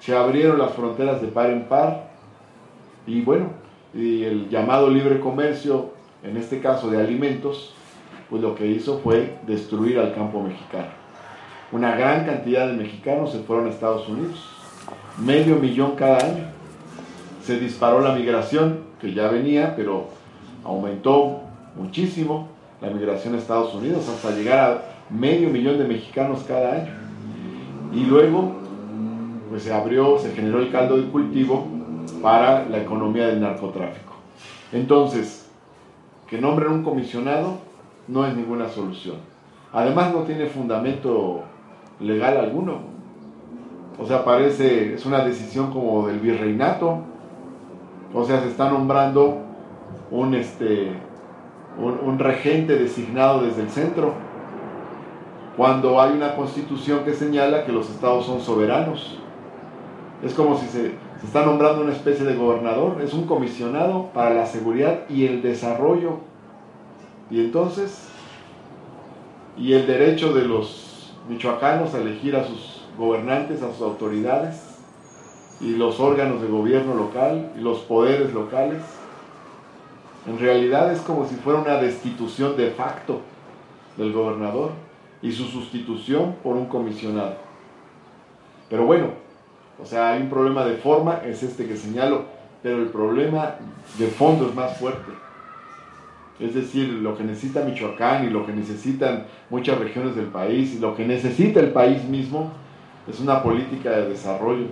se 0.00 0.14
abrieron 0.14 0.58
las 0.58 0.72
fronteras 0.72 1.22
de 1.22 1.28
par 1.28 1.50
en 1.50 1.64
par 1.64 2.10
y 3.06 3.22
bueno, 3.22 3.46
y 3.94 4.24
el 4.24 4.50
llamado 4.50 4.90
libre 4.90 5.18
comercio, 5.18 5.92
en 6.22 6.36
este 6.36 6.60
caso 6.60 6.90
de 6.90 6.98
alimentos, 6.98 7.72
pues 8.28 8.42
lo 8.42 8.54
que 8.54 8.66
hizo 8.66 8.98
fue 8.98 9.38
destruir 9.46 9.98
al 9.98 10.14
campo 10.14 10.42
mexicano. 10.42 10.88
Una 11.72 11.96
gran 11.96 12.26
cantidad 12.26 12.66
de 12.66 12.74
mexicanos 12.74 13.32
se 13.32 13.40
fueron 13.40 13.66
a 13.66 13.70
Estados 13.70 14.08
Unidos, 14.08 14.46
medio 15.18 15.56
millón 15.56 15.96
cada 15.96 16.18
año. 16.18 16.44
Se 17.42 17.58
disparó 17.58 18.00
la 18.00 18.14
migración, 18.14 18.87
que 19.00 19.12
ya 19.12 19.28
venía, 19.28 19.74
pero 19.76 20.08
aumentó 20.64 21.40
muchísimo 21.76 22.48
la 22.80 22.90
migración 22.90 23.34
a 23.34 23.38
Estados 23.38 23.74
Unidos 23.74 24.08
hasta 24.08 24.30
llegar 24.30 24.58
a 24.58 25.12
medio 25.12 25.50
millón 25.50 25.78
de 25.78 25.84
mexicanos 25.84 26.44
cada 26.46 26.74
año. 26.74 26.92
Y 27.92 28.04
luego, 28.04 28.52
pues 29.50 29.62
se 29.62 29.72
abrió, 29.72 30.18
se 30.18 30.32
generó 30.32 30.60
el 30.60 30.70
caldo 30.70 30.96
de 30.96 31.08
cultivo 31.08 31.66
para 32.22 32.68
la 32.68 32.78
economía 32.78 33.28
del 33.28 33.40
narcotráfico. 33.40 34.14
Entonces, 34.72 35.48
que 36.28 36.38
nombren 36.38 36.72
un 36.72 36.82
comisionado 36.82 37.58
no 38.06 38.26
es 38.26 38.36
ninguna 38.36 38.68
solución. 38.68 39.16
Además 39.72 40.12
no 40.12 40.22
tiene 40.22 40.46
fundamento 40.46 41.42
legal 42.00 42.36
alguno. 42.38 42.80
O 43.98 44.06
sea, 44.06 44.24
parece, 44.24 44.94
es 44.94 45.04
una 45.06 45.24
decisión 45.24 45.70
como 45.70 46.06
del 46.06 46.20
virreinato. 46.20 47.00
O 48.14 48.24
sea, 48.24 48.40
se 48.40 48.48
está 48.48 48.70
nombrando 48.70 49.38
un, 50.10 50.34
este, 50.34 50.92
un, 51.78 52.18
regente 52.18 52.76
designado 52.78 53.42
desde 53.42 53.62
el 53.62 53.70
centro, 53.70 54.14
cuando 55.56 56.00
hay 56.00 56.12
una 56.12 56.34
constitución 56.34 57.04
que 57.04 57.12
señala 57.12 57.64
que 57.64 57.72
los 57.72 57.90
estados 57.90 58.26
son 58.26 58.40
soberanos. 58.40 59.18
Es 60.24 60.32
como 60.34 60.56
si 60.56 60.66
se, 60.66 60.94
se 61.20 61.26
está 61.26 61.44
nombrando 61.44 61.82
una 61.82 61.92
especie 61.92 62.24
de 62.24 62.34
gobernador, 62.34 63.00
es 63.02 63.12
un 63.12 63.26
comisionado 63.26 64.06
para 64.14 64.34
la 64.34 64.46
seguridad 64.46 65.00
y 65.08 65.26
el 65.26 65.42
desarrollo. 65.42 66.18
Y 67.30 67.40
entonces, 67.40 68.08
y 69.58 69.74
el 69.74 69.86
derecho 69.86 70.32
de 70.32 70.44
los 70.44 71.12
michoacanos 71.28 71.94
a 71.94 71.98
elegir 71.98 72.36
a 72.36 72.44
sus 72.44 72.84
gobernantes, 72.96 73.62
a 73.62 73.70
sus 73.72 73.82
autoridades, 73.82 74.67
y 75.60 75.74
los 75.74 75.98
órganos 75.98 76.40
de 76.40 76.48
gobierno 76.48 76.94
local 76.94 77.52
y 77.56 77.60
los 77.60 77.78
poderes 77.80 78.32
locales. 78.32 78.82
En 80.26 80.38
realidad 80.38 80.92
es 80.92 81.00
como 81.00 81.26
si 81.26 81.34
fuera 81.36 81.60
una 81.60 81.76
destitución 81.76 82.56
de 82.56 82.70
facto 82.70 83.20
del 83.96 84.12
gobernador 84.12 84.72
y 85.22 85.32
su 85.32 85.44
sustitución 85.44 86.36
por 86.42 86.56
un 86.56 86.66
comisionado. 86.66 87.36
Pero 88.68 88.84
bueno, 88.84 89.08
o 89.82 89.86
sea, 89.86 90.12
hay 90.12 90.22
un 90.22 90.28
problema 90.28 90.64
de 90.64 90.76
forma, 90.76 91.20
es 91.24 91.42
este 91.42 91.66
que 91.66 91.76
señalo, 91.76 92.24
pero 92.62 92.78
el 92.78 92.88
problema 92.88 93.54
de 93.98 94.06
fondo 94.08 94.46
es 94.48 94.54
más 94.54 94.76
fuerte. 94.76 95.12
Es 96.38 96.54
decir, 96.54 96.88
lo 96.88 97.16
que 97.16 97.24
necesita 97.24 97.64
Michoacán 97.64 98.26
y 98.26 98.30
lo 98.30 98.46
que 98.46 98.52
necesitan 98.52 99.26
muchas 99.50 99.78
regiones 99.78 100.14
del 100.14 100.26
país 100.26 100.74
y 100.74 100.78
lo 100.78 100.94
que 100.94 101.04
necesita 101.04 101.58
el 101.58 101.72
país 101.72 102.04
mismo 102.04 102.52
es 103.08 103.18
una 103.18 103.42
política 103.42 103.90
de 103.90 104.10
desarrollo, 104.10 104.66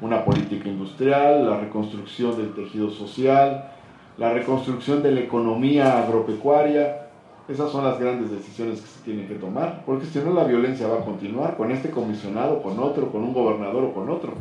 una 0.00 0.24
política 0.24 0.68
industrial, 0.68 1.48
la 1.48 1.60
reconstrucción 1.60 2.36
del 2.36 2.54
tejido 2.54 2.90
social, 2.90 3.72
la 4.18 4.32
reconstrucción 4.32 5.02
de 5.02 5.12
la 5.12 5.20
economía 5.20 5.98
agropecuaria, 6.02 7.08
esas 7.48 7.70
son 7.70 7.84
las 7.84 7.98
grandes 8.00 8.30
decisiones 8.30 8.80
que 8.80 8.88
se 8.88 9.00
tienen 9.04 9.28
que 9.28 9.36
tomar, 9.36 9.84
porque 9.86 10.06
si 10.06 10.18
no 10.18 10.34
la 10.34 10.44
violencia 10.44 10.88
va 10.88 11.00
a 11.00 11.04
continuar 11.04 11.56
con 11.56 11.70
este 11.70 11.90
comisionado, 11.90 12.60
con 12.62 12.78
otro, 12.80 13.12
con 13.12 13.22
un 13.22 13.32
gobernador 13.32 13.84
o 13.84 13.94
con 13.94 14.10
otro. 14.10 14.34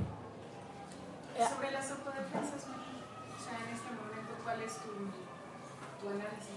Sobre 1.38 1.72
las 1.72 1.92
autodefensas, 1.92 2.66
o 2.66 3.44
sea, 3.44 3.60
en 3.62 3.74
este 3.76 3.90
momento, 3.94 4.34
¿cuál 4.44 4.60
es 4.62 4.74
tu, 4.82 4.90
tu 6.02 6.10
análisis, 6.10 6.56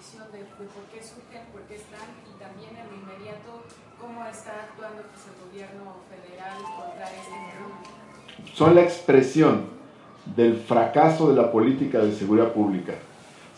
visión 0.00 0.24
de, 0.32 0.40
por 0.48 0.84
qué 0.88 1.04
surgen, 1.04 1.44
por 1.52 1.60
qué 1.68 1.76
están 1.76 2.08
y 2.24 2.32
también 2.40 2.72
en 2.72 2.88
lo 2.88 2.96
inmediato, 2.96 3.68
cómo 4.00 4.24
está 4.24 4.72
actuando 4.72 5.04
pues, 5.12 5.28
el 5.28 5.36
gobierno 5.44 6.00
federal 6.08 6.56
contra 6.64 7.04
este 7.04 7.36
fenómeno? 7.36 7.84
Son 8.54 8.74
la 8.74 8.80
expresión 8.80 9.68
del 10.34 10.56
fracaso 10.56 11.28
de 11.28 11.36
la 11.36 11.52
política 11.52 11.98
de 11.98 12.12
seguridad 12.12 12.52
pública 12.52 12.94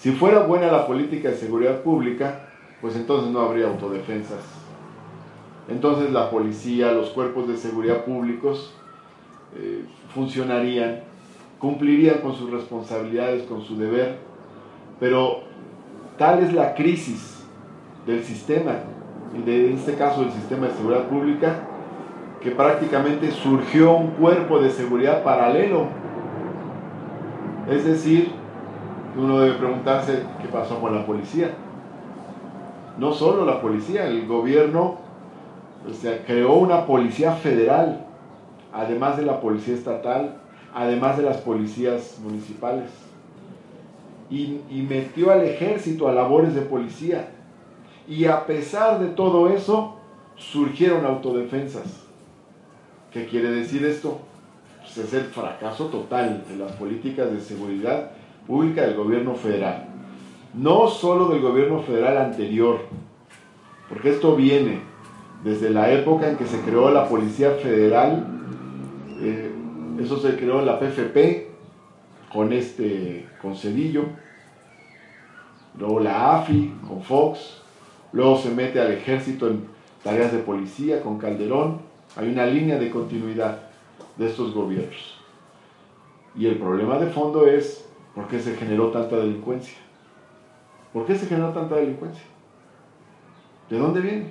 si 0.02 0.10
fuera 0.10 0.40
buena 0.40 0.66
la 0.66 0.84
política 0.84 1.28
de 1.28 1.36
seguridad 1.36 1.82
pública, 1.82 2.48
pues 2.80 2.96
entonces 2.96 3.30
no 3.30 3.38
habría 3.38 3.68
autodefensas. 3.68 4.40
Entonces 5.68 6.10
la 6.10 6.28
policía, 6.28 6.90
los 6.90 7.10
cuerpos 7.10 7.46
de 7.46 7.56
seguridad 7.56 8.04
públicos 8.04 8.74
eh, 9.56 9.84
funcionarían, 10.12 11.02
cumplirían 11.60 12.18
con 12.18 12.34
sus 12.34 12.50
responsabilidades, 12.50 13.44
con 13.44 13.62
su 13.62 13.78
deber, 13.78 14.16
pero 14.98 15.44
tal 16.22 16.38
es 16.38 16.52
la 16.52 16.72
crisis 16.76 17.42
del 18.06 18.22
sistema, 18.22 18.74
y 19.36 19.42
de, 19.42 19.70
en 19.70 19.76
este 19.76 19.94
caso 19.94 20.20
del 20.20 20.30
sistema 20.30 20.68
de 20.68 20.74
seguridad 20.74 21.08
pública, 21.08 21.56
que 22.40 22.52
prácticamente 22.52 23.32
surgió 23.32 23.96
un 23.96 24.10
cuerpo 24.10 24.60
de 24.60 24.70
seguridad 24.70 25.24
paralelo. 25.24 25.86
Es 27.68 27.84
decir, 27.84 28.30
uno 29.18 29.40
debe 29.40 29.56
preguntarse 29.56 30.22
qué 30.40 30.46
pasó 30.46 30.80
con 30.80 30.94
la 30.94 31.04
policía. 31.04 31.54
No 32.98 33.12
solo 33.12 33.44
la 33.44 33.60
policía, 33.60 34.06
el 34.06 34.24
gobierno 34.28 34.98
creó 36.24 36.54
una 36.54 36.86
policía 36.86 37.32
federal, 37.32 38.06
además 38.72 39.16
de 39.16 39.24
la 39.24 39.40
policía 39.40 39.74
estatal, 39.74 40.36
además 40.72 41.16
de 41.16 41.24
las 41.24 41.38
policías 41.38 42.20
municipales. 42.22 43.11
Y, 44.32 44.86
metió 44.88 45.30
al 45.30 45.42
ejército 45.44 46.08
a 46.08 46.12
labores 46.12 46.54
de 46.54 46.62
policía. 46.62 47.28
Y 48.08 48.24
a 48.24 48.46
pesar 48.46 48.98
de 48.98 49.08
todo 49.08 49.50
eso, 49.50 49.98
surgieron 50.36 51.04
autodefensas. 51.04 52.06
¿Qué 53.12 53.26
quiere 53.26 53.50
decir 53.50 53.84
esto? 53.84 54.20
Pues 54.80 54.96
es 54.96 55.12
el 55.12 55.24
fracaso 55.24 55.86
total 55.88 56.44
de 56.48 56.56
las 56.56 56.72
políticas 56.72 57.30
de 57.30 57.40
seguridad 57.40 58.12
pública 58.46 58.82
del 58.82 58.96
gobierno 58.96 59.34
federal. 59.34 59.88
No 60.54 60.88
solo 60.88 61.28
del 61.28 61.42
gobierno 61.42 61.82
federal 61.82 62.16
anterior, 62.16 62.80
porque 63.88 64.10
esto 64.10 64.34
viene 64.34 64.80
desde 65.44 65.68
la 65.68 65.92
época 65.92 66.30
en 66.30 66.36
que 66.36 66.46
se 66.46 66.60
creó 66.60 66.90
la 66.90 67.06
Policía 67.06 67.50
Federal, 67.62 68.26
eh, 69.20 69.50
eso 70.00 70.18
se 70.18 70.36
creó 70.36 70.60
en 70.60 70.66
la 70.66 70.78
PFP 70.78 71.48
con 72.32 72.52
este 72.52 73.26
con 73.40 73.56
Cedillo, 73.56 74.04
luego 75.78 76.00
la 76.00 76.38
AFI 76.38 76.74
con 76.86 77.02
Fox, 77.02 77.62
luego 78.12 78.38
se 78.38 78.50
mete 78.50 78.80
al 78.80 78.92
ejército 78.92 79.48
en 79.48 79.66
tareas 80.02 80.32
de 80.32 80.38
policía 80.38 81.02
con 81.02 81.18
Calderón, 81.18 81.80
hay 82.16 82.28
una 82.28 82.46
línea 82.46 82.78
de 82.78 82.90
continuidad 82.90 83.58
de 84.16 84.26
estos 84.26 84.52
gobiernos. 84.52 85.18
Y 86.36 86.46
el 86.46 86.56
problema 86.56 86.98
de 86.98 87.06
fondo 87.06 87.46
es 87.46 87.86
¿Por 88.14 88.28
qué 88.28 88.38
se 88.40 88.54
generó 88.56 88.88
tanta 88.88 89.16
delincuencia? 89.16 89.78
¿Por 90.92 91.06
qué 91.06 91.14
se 91.14 91.26
generó 91.26 91.50
tanta 91.50 91.76
delincuencia? 91.76 92.24
¿De 93.70 93.78
dónde 93.78 94.00
viene? 94.00 94.26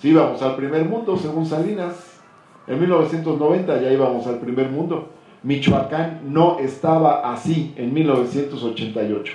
Si 0.00 0.10
íbamos 0.10 0.40
al 0.42 0.54
primer 0.54 0.84
mundo, 0.84 1.16
según 1.16 1.44
Salinas, 1.44 2.20
en 2.66 2.78
1990 2.78 3.82
ya 3.82 3.92
íbamos 3.92 4.26
al 4.26 4.38
primer 4.38 4.70
mundo. 4.70 5.08
Michoacán 5.42 6.32
no 6.32 6.60
estaba 6.60 7.32
así 7.32 7.74
en 7.76 7.92
1988. 7.92 9.32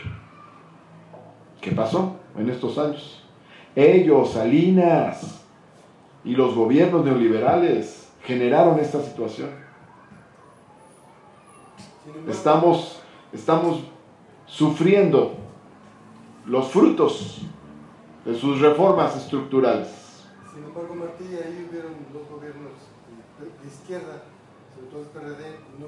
¿Qué 1.62 1.72
pasó 1.72 2.16
en 2.38 2.50
estos 2.50 2.78
años? 2.78 3.24
Ellos, 3.76 4.32
Salinas 4.32 5.44
y 6.24 6.36
los 6.36 6.56
gobiernos 6.56 7.06
neoliberales 7.06 8.10
generaron 8.24 8.80
esta 8.80 9.02
situación. 9.02 9.50
Estamos 12.28 12.98
estamos 13.34 13.84
sufriendo 14.46 15.34
los 16.46 16.68
frutos 16.68 17.42
de 18.26 18.36
sus 18.36 18.60
reformas 18.62 19.16
estructurales. 19.18 19.88
Sin 20.54 20.64
embargo, 20.64 20.96
Martí, 20.96 21.26
ahí 21.26 21.68
hubieron 21.70 21.94
dos 22.14 22.24
gobiernos 22.30 22.72
de 23.40 23.68
izquierda, 23.68 24.24
PRD, 25.14 25.44
no 25.80 25.88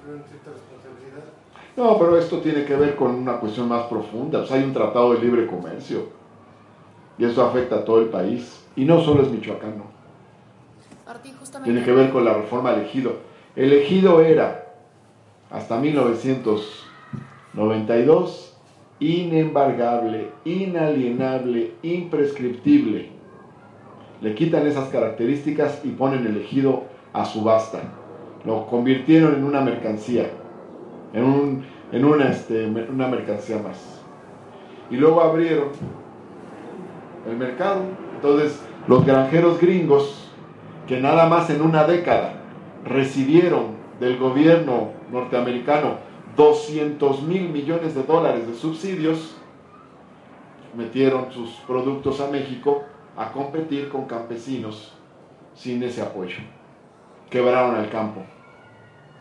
tuvieron 0.00 0.24
cierta 0.28 0.50
responsabilidad. 0.50 1.24
No, 1.76 1.98
pero 1.98 2.18
esto 2.18 2.38
tiene 2.38 2.64
que 2.64 2.74
ver 2.76 2.96
con 2.96 3.14
una 3.14 3.38
cuestión 3.38 3.68
más 3.68 3.84
profunda. 3.84 4.40
Pues 4.40 4.50
hay 4.52 4.64
un 4.64 4.72
tratado 4.72 5.12
de 5.14 5.20
libre 5.20 5.46
comercio 5.46 6.06
y 7.18 7.24
eso 7.24 7.44
afecta 7.44 7.76
a 7.76 7.84
todo 7.84 8.00
el 8.00 8.08
país. 8.08 8.64
Y 8.76 8.84
no 8.84 9.00
solo 9.00 9.22
es 9.22 9.30
Michoacán, 9.30 9.78
no. 9.78 9.84
Tiene 11.64 11.82
que 11.84 11.92
ver 11.92 12.10
con 12.10 12.24
la 12.24 12.34
reforma 12.34 12.74
elegido. 12.74 13.12
El 13.56 13.72
ejido 13.72 14.20
era 14.20 14.66
hasta 15.50 15.78
1992, 15.78 18.56
inembargable, 19.00 20.30
inalienable, 20.44 21.72
imprescriptible. 21.82 23.08
Le 24.20 24.34
quitan 24.34 24.66
esas 24.66 24.90
características 24.90 25.80
y 25.84 25.90
ponen 25.90 26.26
el 26.26 26.38
ejido 26.38 26.82
a 27.12 27.24
subasta. 27.24 27.80
Lo 28.44 28.66
convirtieron 28.66 29.34
en 29.34 29.44
una 29.44 29.60
mercancía, 29.60 30.30
en, 31.12 31.24
un, 31.24 31.64
en 31.92 32.04
una, 32.04 32.30
este, 32.30 32.66
una 32.66 33.08
mercancía 33.08 33.58
más. 33.58 34.02
Y 34.90 34.96
luego 34.96 35.20
abrieron 35.20 35.68
el 37.28 37.36
mercado. 37.36 37.82
Entonces, 38.14 38.60
los 38.86 39.04
granjeros 39.04 39.60
gringos, 39.60 40.30
que 40.86 41.00
nada 41.00 41.28
más 41.28 41.50
en 41.50 41.62
una 41.62 41.84
década 41.84 42.40
recibieron 42.84 43.76
del 44.00 44.18
gobierno 44.18 44.92
norteamericano 45.12 45.96
200 46.36 47.22
mil 47.22 47.48
millones 47.48 47.94
de 47.94 48.02
dólares 48.04 48.46
de 48.46 48.54
subsidios, 48.54 49.36
metieron 50.76 51.32
sus 51.32 51.50
productos 51.66 52.20
a 52.20 52.30
México 52.30 52.84
a 53.16 53.32
competir 53.32 53.88
con 53.88 54.06
campesinos 54.06 54.94
sin 55.54 55.82
ese 55.82 56.00
apoyo. 56.00 56.38
Quebraron 57.30 57.76
el 57.76 57.90
campo. 57.90 58.24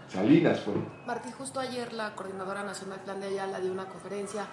Salinas 0.08 0.62
fue. 0.62 0.74
Martí, 1.06 1.30
justo 1.32 1.60
ayer 1.60 1.92
la 1.92 2.16
Coordinadora 2.16 2.64
Nacional 2.64 3.00
Plan 3.02 3.20
de 3.20 3.28
Ayala 3.28 3.60
dio 3.60 3.72
una 3.72 3.86
conferencia, 3.86 4.46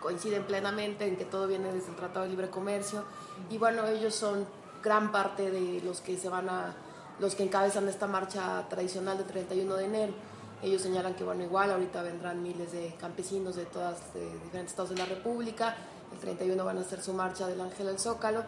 coinciden 0.00 0.44
plenamente 0.44 1.06
en 1.06 1.16
que 1.16 1.24
todo 1.24 1.46
viene 1.46 1.72
desde 1.72 1.88
el 1.88 1.96
Tratado 1.96 2.24
de 2.24 2.30
Libre 2.30 2.50
Comercio 2.50 3.04
y 3.48 3.56
bueno, 3.56 3.86
ellos 3.86 4.14
son 4.14 4.46
gran 4.82 5.10
parte 5.12 5.50
de 5.50 5.80
los 5.82 6.02
que 6.02 6.18
se 6.18 6.28
van 6.28 6.50
a 6.50 6.74
los 7.18 7.34
que 7.34 7.42
encabezan 7.42 7.88
esta 7.88 8.06
marcha 8.06 8.66
tradicional 8.68 9.18
de 9.18 9.24
31 9.24 9.74
de 9.74 9.84
enero. 9.84 10.12
Ellos 10.62 10.82
señalan 10.82 11.14
que, 11.14 11.24
bueno, 11.24 11.42
igual 11.42 11.70
ahorita 11.70 12.02
vendrán 12.02 12.42
miles 12.42 12.72
de 12.72 12.94
campesinos 12.98 13.56
de 13.56 13.64
todos 13.66 13.96
diferentes 14.14 14.72
estados 14.72 14.90
de 14.90 14.96
la 14.96 15.06
República. 15.06 15.74
El 16.12 16.18
31 16.18 16.62
van 16.64 16.78
a 16.78 16.80
hacer 16.80 17.02
su 17.02 17.12
marcha 17.12 17.46
del 17.46 17.60
Ángel 17.60 17.88
al 17.88 17.98
Zócalo. 17.98 18.42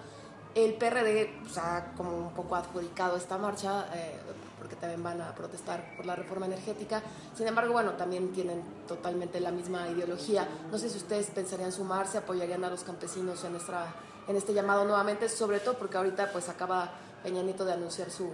El 0.55 0.75
PRD 0.75 1.31
ha 1.57 1.93
como 1.97 2.17
un 2.17 2.33
poco 2.35 2.57
adjudicado 2.57 3.17
esta 3.17 3.39
marcha, 3.39 3.87
eh, 3.95 4.19
porque 4.59 4.77
también 4.77 5.03
van 5.03 5.21
a 5.21 5.35
protestar 5.35 5.97
por 5.97 6.07
la 6.07 6.15
reforma 6.15 6.47
energética. 6.47 7.03
Sin 7.35 7.47
embargo, 7.47 7.73
bueno, 7.73 7.93
también 7.93 8.33
tienen 8.33 8.63
totalmente 8.87 9.41
la 9.41 9.51
misma 9.51 9.89
ideología. 9.89 10.47
No 10.71 10.79
sé 10.79 10.89
si 10.89 10.99
ustedes 10.99 11.31
pensarían 11.31 11.73
sumarse, 11.73 12.19
apoyarían 12.19 12.65
a 12.65 12.71
los 12.71 12.85
campesinos 12.85 13.43
en, 13.45 13.53
nuestra, 13.53 13.87
en 14.29 14.37
este 14.37 14.53
llamado 14.53 14.85
nuevamente, 14.85 15.29
sobre 15.29 15.61
todo 15.61 15.79
porque 15.79 15.97
ahorita 15.97 16.31
pues 16.33 16.49
acaba 16.49 16.91
Peña 17.23 17.43
Nieto 17.43 17.65
de 17.65 17.73
anunciar 17.73 18.11
su, 18.11 18.31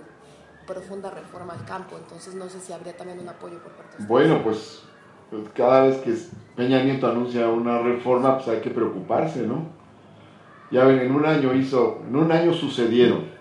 profunda 0.68 1.10
reforma 1.10 1.54
al 1.54 1.64
campo, 1.64 1.96
entonces 1.96 2.34
no 2.34 2.48
sé 2.48 2.60
si 2.60 2.72
habría 2.72 2.94
también 2.94 3.18
un 3.18 3.28
apoyo 3.28 3.58
por 3.58 3.72
parte 3.72 3.96
de 3.96 4.02
ustedes. 4.02 4.08
Bueno, 4.08 4.42
pues, 4.44 4.82
pues 5.30 5.42
cada 5.54 5.84
vez 5.84 5.96
que 5.98 6.14
Peña 6.54 6.82
Nieto 6.82 7.08
anuncia 7.08 7.48
una 7.48 7.80
reforma, 7.80 8.36
pues 8.36 8.48
hay 8.48 8.60
que 8.60 8.70
preocuparse, 8.70 9.40
¿no? 9.40 9.66
Ya 10.70 10.84
ven, 10.84 10.98
en 11.00 11.12
un 11.12 11.24
año 11.24 11.54
hizo, 11.54 12.02
en 12.06 12.16
un 12.16 12.30
año 12.30 12.52
sucedieron 12.52 13.38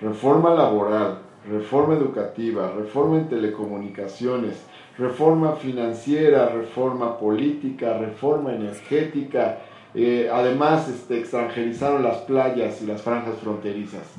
reforma 0.00 0.54
laboral, 0.54 1.18
reforma 1.48 1.94
educativa, 1.94 2.72
reforma 2.76 3.18
en 3.18 3.28
telecomunicaciones, 3.28 4.64
reforma 4.98 5.52
financiera, 5.52 6.48
reforma 6.48 7.18
política, 7.18 7.98
reforma 7.98 8.54
energética, 8.54 9.58
eh, 9.94 10.28
además 10.32 10.88
este, 10.88 11.20
extranjerizaron 11.20 12.02
las 12.02 12.18
playas 12.18 12.82
y 12.82 12.86
las 12.86 13.02
franjas 13.02 13.36
fronterizas. 13.42 14.14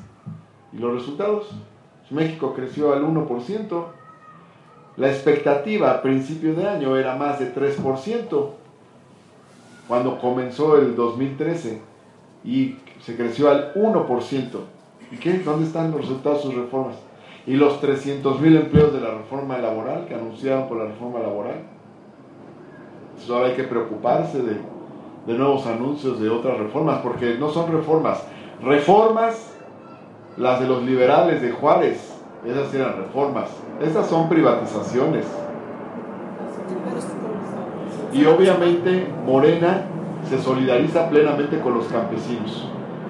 ¿Y 0.72 0.78
los 0.78 0.94
resultados? 0.94 1.50
México 2.10 2.54
creció 2.54 2.92
al 2.92 3.04
1%. 3.04 3.84
La 4.96 5.08
expectativa 5.08 5.90
a 5.90 6.02
principio 6.02 6.54
de 6.54 6.66
año 6.66 6.96
era 6.96 7.16
más 7.16 7.38
de 7.38 7.54
3% 7.54 8.50
cuando 9.86 10.18
comenzó 10.18 10.78
el 10.78 10.96
2013 10.96 11.95
y 12.46 12.76
se 13.00 13.16
creció 13.16 13.50
al 13.50 13.74
1%. 13.74 14.48
¿Y 15.10 15.16
qué? 15.16 15.38
¿Dónde 15.40 15.66
están 15.66 15.90
los 15.90 16.00
resultados 16.00 16.38
de 16.38 16.44
sus 16.44 16.54
reformas? 16.54 16.96
¿Y 17.46 17.54
los 17.54 17.80
300 17.80 18.40
mil 18.40 18.56
empleos 18.56 18.92
de 18.92 19.00
la 19.00 19.10
reforma 19.10 19.58
laboral 19.58 20.06
que 20.06 20.14
anunciaron 20.14 20.68
por 20.68 20.78
la 20.78 20.86
reforma 20.86 21.18
laboral? 21.20 21.56
Entonces 23.10 23.30
ahora 23.30 23.48
hay 23.48 23.54
que 23.54 23.64
preocuparse 23.64 24.42
de, 24.42 24.56
de 25.26 25.38
nuevos 25.38 25.66
anuncios 25.66 26.20
de 26.20 26.28
otras 26.28 26.58
reformas, 26.58 27.00
porque 27.02 27.36
no 27.38 27.50
son 27.50 27.70
reformas. 27.72 28.22
Reformas, 28.62 29.52
las 30.36 30.60
de 30.60 30.66
los 30.66 30.82
liberales 30.82 31.42
de 31.42 31.50
Juárez, 31.50 32.14
esas 32.44 32.72
eran 32.74 32.96
reformas. 32.96 33.48
Estas 33.80 34.06
son 34.06 34.28
privatizaciones. 34.28 35.26
Y 38.12 38.24
obviamente 38.24 39.08
Morena 39.26 39.86
se 40.28 40.42
solidariza 40.42 41.08
plenamente 41.08 41.60
con 41.60 41.74
los 41.74 41.86
campesinos. 41.86 42.68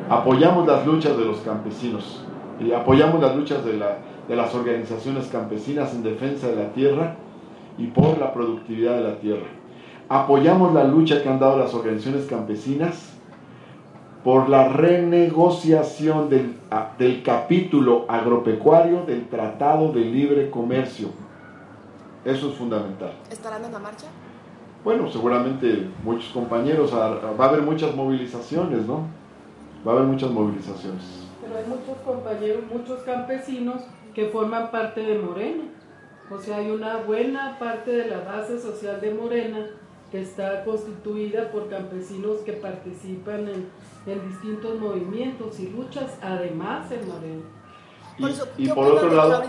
Apoyamos 0.08 0.66
las 0.66 0.86
luchas 0.86 1.16
de 1.16 1.24
los 1.24 1.38
campesinos 1.38 2.24
y 2.60 2.72
apoyamos 2.72 3.20
las 3.20 3.34
luchas 3.34 3.64
de, 3.64 3.74
la, 3.74 3.98
de 4.28 4.36
las 4.36 4.54
organizaciones 4.54 5.26
campesinas 5.28 5.94
en 5.94 6.02
defensa 6.02 6.48
de 6.48 6.56
la 6.56 6.72
tierra 6.72 7.16
y 7.78 7.86
por 7.88 8.18
la 8.18 8.32
productividad 8.32 8.96
de 8.96 9.02
la 9.02 9.18
tierra. 9.18 9.46
Apoyamos 10.08 10.72
la 10.72 10.84
lucha 10.84 11.22
que 11.22 11.28
han 11.28 11.40
dado 11.40 11.58
las 11.58 11.74
organizaciones 11.74 12.26
campesinas 12.26 13.12
por 14.22 14.48
la 14.48 14.68
renegociación 14.68 16.28
del, 16.28 16.56
del 16.98 17.22
capítulo 17.22 18.04
agropecuario 18.08 19.04
del 19.04 19.28
Tratado 19.28 19.92
de 19.92 20.00
Libre 20.00 20.50
Comercio. 20.50 21.08
Eso 22.24 22.50
es 22.50 22.54
fundamental. 22.54 23.12
¿Estarán 23.30 23.64
en 23.64 23.72
la 23.72 23.78
marcha? 23.78 24.06
Bueno, 24.86 25.10
seguramente 25.10 25.90
muchos 26.04 26.30
compañeros, 26.30 26.94
va 26.94 27.44
a 27.44 27.48
haber 27.48 27.62
muchas 27.62 27.92
movilizaciones, 27.96 28.86
¿no? 28.86 29.08
Va 29.84 29.90
a 29.90 29.94
haber 29.96 30.06
muchas 30.06 30.30
movilizaciones. 30.30 31.02
Pero 31.42 31.56
hay 31.56 31.64
muchos 31.66 31.96
compañeros, 32.04 32.62
muchos 32.72 33.00
campesinos 33.00 33.82
que 34.14 34.26
forman 34.26 34.70
parte 34.70 35.00
de 35.00 35.18
Morena. 35.18 35.64
O 36.30 36.38
sea, 36.38 36.58
hay 36.58 36.70
una 36.70 36.98
buena 36.98 37.58
parte 37.58 37.90
de 37.90 38.06
la 38.06 38.20
base 38.20 38.60
social 38.60 39.00
de 39.00 39.12
Morena 39.12 39.66
que 40.12 40.22
está 40.22 40.64
constituida 40.64 41.50
por 41.50 41.68
campesinos 41.68 42.36
que 42.42 42.52
participan 42.52 43.48
en, 43.48 43.66
en 44.06 44.28
distintos 44.28 44.78
movimientos 44.78 45.58
y 45.58 45.68
luchas, 45.68 46.16
además 46.22 46.92
en 46.92 47.08
Morena. 47.08 47.42
Y, 48.56 48.68
por 48.68 48.92
otro 48.92 49.12
lado, 49.12 49.42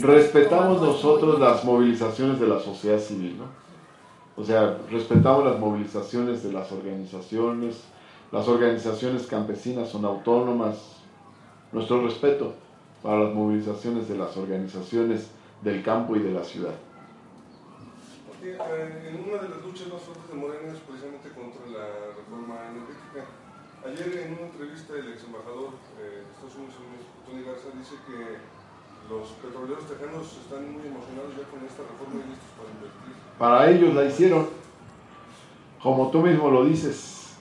respetamos 0.00 0.80
nosotros 0.80 1.40
las 1.40 1.64
movilizaciones 1.64 2.38
de 2.38 2.46
la 2.46 2.60
sociedad 2.60 3.00
civil, 3.00 3.36
¿no? 3.38 3.63
O 4.36 4.44
sea, 4.44 4.78
respetamos 4.90 5.44
las 5.44 5.60
movilizaciones 5.60 6.42
de 6.42 6.52
las 6.52 6.72
organizaciones, 6.72 7.84
las 8.32 8.48
organizaciones 8.48 9.26
campesinas 9.26 9.88
son 9.88 10.04
autónomas, 10.04 10.96
nuestro 11.72 12.02
respeto 12.02 12.54
para 13.02 13.24
las 13.24 13.34
movilizaciones 13.34 14.08
de 14.08 14.16
las 14.16 14.36
organizaciones 14.36 15.28
del 15.62 15.82
campo 15.82 16.16
y 16.16 16.20
de 16.20 16.32
la 16.32 16.42
ciudad. 16.42 16.74
Eh, 18.42 18.58
en 19.08 19.24
una 19.24 19.40
de 19.40 19.48
las 19.48 19.62
luchas 19.62 19.88
más 19.88 20.02
fuertes 20.02 20.28
de 20.28 20.34
Morena 20.34 20.72
es 20.72 20.80
precisamente 20.80 21.30
contra 21.30 21.64
la 21.64 22.12
reforma 22.12 22.60
energética. 22.68 23.24
Ayer 23.80 24.26
en 24.26 24.32
una 24.36 24.52
entrevista 24.52 24.94
el 24.96 25.12
ex 25.12 25.24
embajador 25.24 25.76
eh, 25.96 26.24
de 26.24 26.30
Estados 26.32 26.56
Unidos, 26.56 27.08
Tony 27.24 27.44
Garza, 27.44 27.72
dice 27.72 27.96
que 28.04 28.40
los 29.08 29.28
petroleros 29.42 29.84
tejanos 29.86 30.38
están 30.42 30.72
muy 30.72 30.86
emocionados 30.86 31.32
ya 31.36 31.44
con 31.50 31.64
esta 31.64 31.82
reforma 31.82 32.20
y 32.24 32.28
listos 32.30 32.50
para 32.56 32.70
invertir. 32.70 33.14
Para 33.38 33.70
ellos 33.70 33.94
la 33.94 34.04
hicieron, 34.04 34.48
como 35.82 36.10
tú 36.10 36.20
mismo 36.20 36.50
lo 36.50 36.64
dices, 36.64 37.36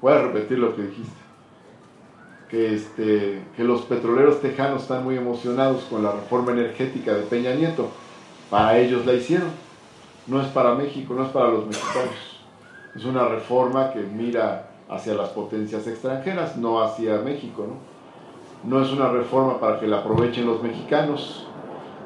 voy 0.00 0.12
a 0.12 0.22
repetir 0.22 0.58
lo 0.58 0.74
que 0.74 0.82
dijiste. 0.82 1.20
Que, 2.48 2.74
este, 2.74 3.44
que 3.56 3.62
los 3.62 3.82
petroleros 3.82 4.40
tejanos 4.40 4.82
están 4.82 5.04
muy 5.04 5.16
emocionados 5.16 5.84
con 5.84 6.02
la 6.02 6.10
reforma 6.10 6.50
energética 6.50 7.14
de 7.14 7.22
Peña 7.22 7.54
Nieto. 7.54 7.88
Para 8.50 8.76
ellos 8.78 9.06
la 9.06 9.12
hicieron 9.12 9.50
no 10.30 10.40
es 10.40 10.48
para 10.48 10.74
México, 10.74 11.14
no 11.14 11.24
es 11.24 11.30
para 11.30 11.48
los 11.48 11.66
mexicanos. 11.66 12.14
Es 12.94 13.04
una 13.04 13.26
reforma 13.28 13.92
que 13.92 14.00
mira 14.00 14.70
hacia 14.88 15.14
las 15.14 15.30
potencias 15.30 15.86
extranjeras, 15.86 16.56
no 16.56 16.82
hacia 16.82 17.18
México. 17.18 17.66
¿no? 17.68 17.74
No 18.64 18.82
es 18.82 18.92
una 18.92 19.08
reforma 19.08 19.58
para 19.58 19.80
que 19.80 19.86
la 19.86 19.98
aprovechen 19.98 20.46
los 20.46 20.62
mexicanos, 20.62 21.46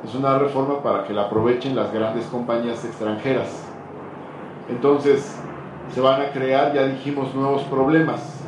es 0.04 0.14
una 0.14 0.38
reforma 0.38 0.82
para 0.82 1.04
que 1.04 1.12
la 1.12 1.22
aprovechen 1.22 1.74
las 1.74 1.92
grandes 1.92 2.26
compañías 2.26 2.84
extranjeras. 2.84 3.66
Entonces, 4.68 5.36
se 5.92 6.00
van 6.00 6.20
a 6.20 6.30
crear, 6.30 6.72
ya 6.74 6.86
dijimos, 6.86 7.34
nuevos 7.34 7.62
problemas. 7.62 8.40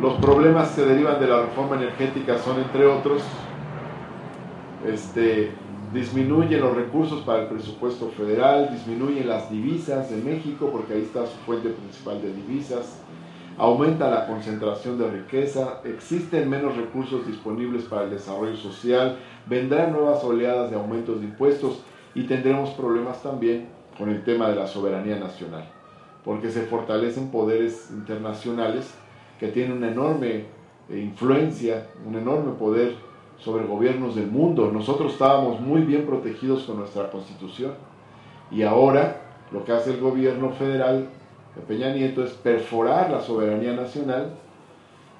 Los 0.00 0.14
problemas 0.14 0.70
que 0.70 0.82
derivan 0.82 1.20
de 1.20 1.28
la 1.28 1.42
reforma 1.42 1.76
energética 1.76 2.38
son, 2.38 2.58
entre 2.58 2.86
otros, 2.86 3.22
este, 4.86 5.52
disminuyen 5.92 6.60
los 6.60 6.74
recursos 6.74 7.20
para 7.20 7.42
el 7.42 7.48
presupuesto 7.48 8.08
federal, 8.08 8.70
disminuyen 8.72 9.28
las 9.28 9.50
divisas 9.50 10.10
de 10.10 10.16
México, 10.16 10.70
porque 10.72 10.94
ahí 10.94 11.02
está 11.02 11.26
su 11.26 11.36
fuente 11.46 11.68
principal 11.68 12.20
de 12.20 12.32
divisas, 12.32 13.01
aumenta 13.58 14.10
la 14.10 14.26
concentración 14.26 14.98
de 14.98 15.10
riqueza, 15.10 15.80
existen 15.84 16.48
menos 16.48 16.76
recursos 16.76 17.26
disponibles 17.26 17.84
para 17.84 18.04
el 18.04 18.10
desarrollo 18.10 18.56
social, 18.56 19.18
vendrán 19.46 19.92
nuevas 19.92 20.22
oleadas 20.24 20.70
de 20.70 20.76
aumentos 20.76 21.20
de 21.20 21.26
impuestos 21.26 21.82
y 22.14 22.24
tendremos 22.24 22.70
problemas 22.70 23.22
también 23.22 23.68
con 23.98 24.08
el 24.08 24.24
tema 24.24 24.48
de 24.48 24.56
la 24.56 24.66
soberanía 24.66 25.18
nacional, 25.18 25.64
porque 26.24 26.50
se 26.50 26.62
fortalecen 26.62 27.30
poderes 27.30 27.90
internacionales 27.90 28.94
que 29.38 29.48
tienen 29.48 29.76
una 29.76 29.88
enorme 29.88 30.46
eh, 30.88 30.98
influencia, 30.98 31.88
un 32.06 32.16
enorme 32.16 32.52
poder 32.52 32.94
sobre 33.38 33.64
gobiernos 33.64 34.14
del 34.14 34.28
mundo. 34.28 34.70
Nosotros 34.72 35.12
estábamos 35.12 35.60
muy 35.60 35.82
bien 35.82 36.06
protegidos 36.06 36.62
con 36.62 36.78
nuestra 36.78 37.10
constitución 37.10 37.72
y 38.50 38.62
ahora 38.62 39.20
lo 39.50 39.64
que 39.64 39.72
hace 39.72 39.90
el 39.94 40.00
gobierno 40.00 40.50
federal 40.50 41.08
de 41.56 41.62
Peña 41.62 41.92
Nieto 41.92 42.24
es 42.24 42.32
perforar 42.32 43.10
la 43.10 43.20
soberanía 43.20 43.72
nacional 43.72 44.30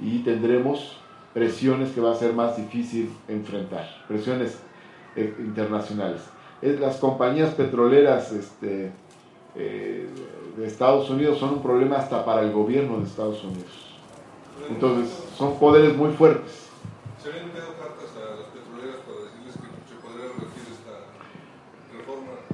y 0.01 0.21
tendremos 0.21 0.97
presiones 1.35 1.92
que 1.92 2.01
va 2.01 2.12
a 2.12 2.14
ser 2.14 2.33
más 2.33 2.57
difícil 2.57 3.11
enfrentar, 3.29 3.88
presiones 4.09 4.59
eh, 5.16 5.35
internacionales. 5.38 6.23
Las 6.62 6.99
compañías 6.99 7.55
petroleras 7.55 8.33
este, 8.33 8.92
eh, 9.57 10.09
de 10.57 10.66
Estados 10.66 11.11
Unidos 11.11 11.38
son 11.38 11.55
un 11.55 11.62
problema 11.62 11.97
hasta 11.97 12.25
para 12.25 12.42
el 12.42 12.53
gobierno 12.53 12.99
de 12.99 13.05
Estados 13.05 13.42
Unidos. 13.42 13.92
Entonces, 14.68 15.11
son 15.37 15.59
poderes 15.59 15.97
muy 15.97 16.11
fuertes. 16.12 16.68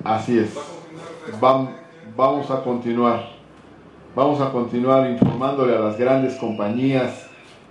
Así 0.04 0.38
es. 0.38 0.54
Vamos 2.16 2.50
a 2.50 2.62
continuar. 2.62 3.37
Vamos 4.14 4.40
a 4.40 4.50
continuar 4.50 5.10
informándole 5.10 5.76
a 5.76 5.80
las 5.80 5.98
grandes 5.98 6.34
compañías 6.36 7.28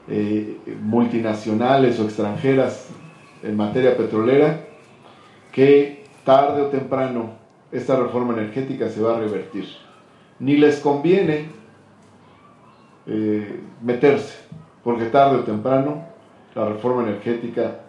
eh, 0.08 0.58
multinacionales 0.82 2.00
o 2.00 2.04
extranjeras 2.04 2.90
en 3.44 3.58
materia 3.58 3.98
petrolera 3.98 4.62
que 5.52 6.06
tarde 6.24 6.62
o 6.62 6.68
temprano 6.68 7.32
esta 7.72 7.96
reforma 7.96 8.34
energética 8.34 8.88
se 8.88 9.02
va 9.02 9.18
a 9.18 9.20
revertir. 9.20 9.66
Ni 10.40 10.56
les 10.56 10.80
conviene 10.80 11.50
eh, 13.08 13.60
meterse, 13.82 14.38
porque 14.84 15.06
tarde 15.06 15.38
o 15.38 15.44
temprano 15.44 16.06
la 16.54 16.70
reforma 16.70 17.04
energética 17.04 17.80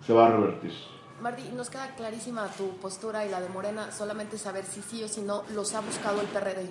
se 0.00 0.12
va 0.12 0.26
a 0.26 0.30
revertir. 0.32 0.72
Mardi, 1.20 1.48
nos 1.50 1.68
queda 1.68 1.94
clarísima 1.96 2.46
tu 2.48 2.76
postura 2.76 3.26
y 3.26 3.28
la 3.28 3.40
de 3.40 3.48
Morena, 3.48 3.90
solamente 3.90 4.38
saber 4.38 4.64
si 4.64 4.82
sí 4.82 5.02
o 5.02 5.08
si 5.08 5.22
no 5.22 5.42
los 5.52 5.74
ha 5.74 5.80
buscado 5.80 6.20
el 6.20 6.28
PRD, 6.28 6.70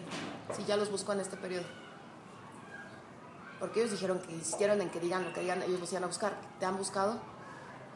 si 0.56 0.64
ya 0.64 0.78
los 0.78 0.90
buscó 0.90 1.12
en 1.12 1.20
este 1.20 1.36
periodo. 1.36 1.66
Porque 3.60 3.82
ellos 3.82 3.92
dijeron 3.92 4.20
que 4.20 4.32
insistieron 4.32 4.80
en 4.82 4.90
que 4.90 5.02
digan 5.02 5.26
lo 5.26 5.34
que 5.34 5.42
digan, 5.42 5.62
ellos 5.64 5.82
los 5.82 5.92
iban 5.92 6.06
a 6.06 6.08
buscar. 6.08 6.34
¿Te 6.60 6.66
han 6.66 6.78
buscado? 6.78 7.20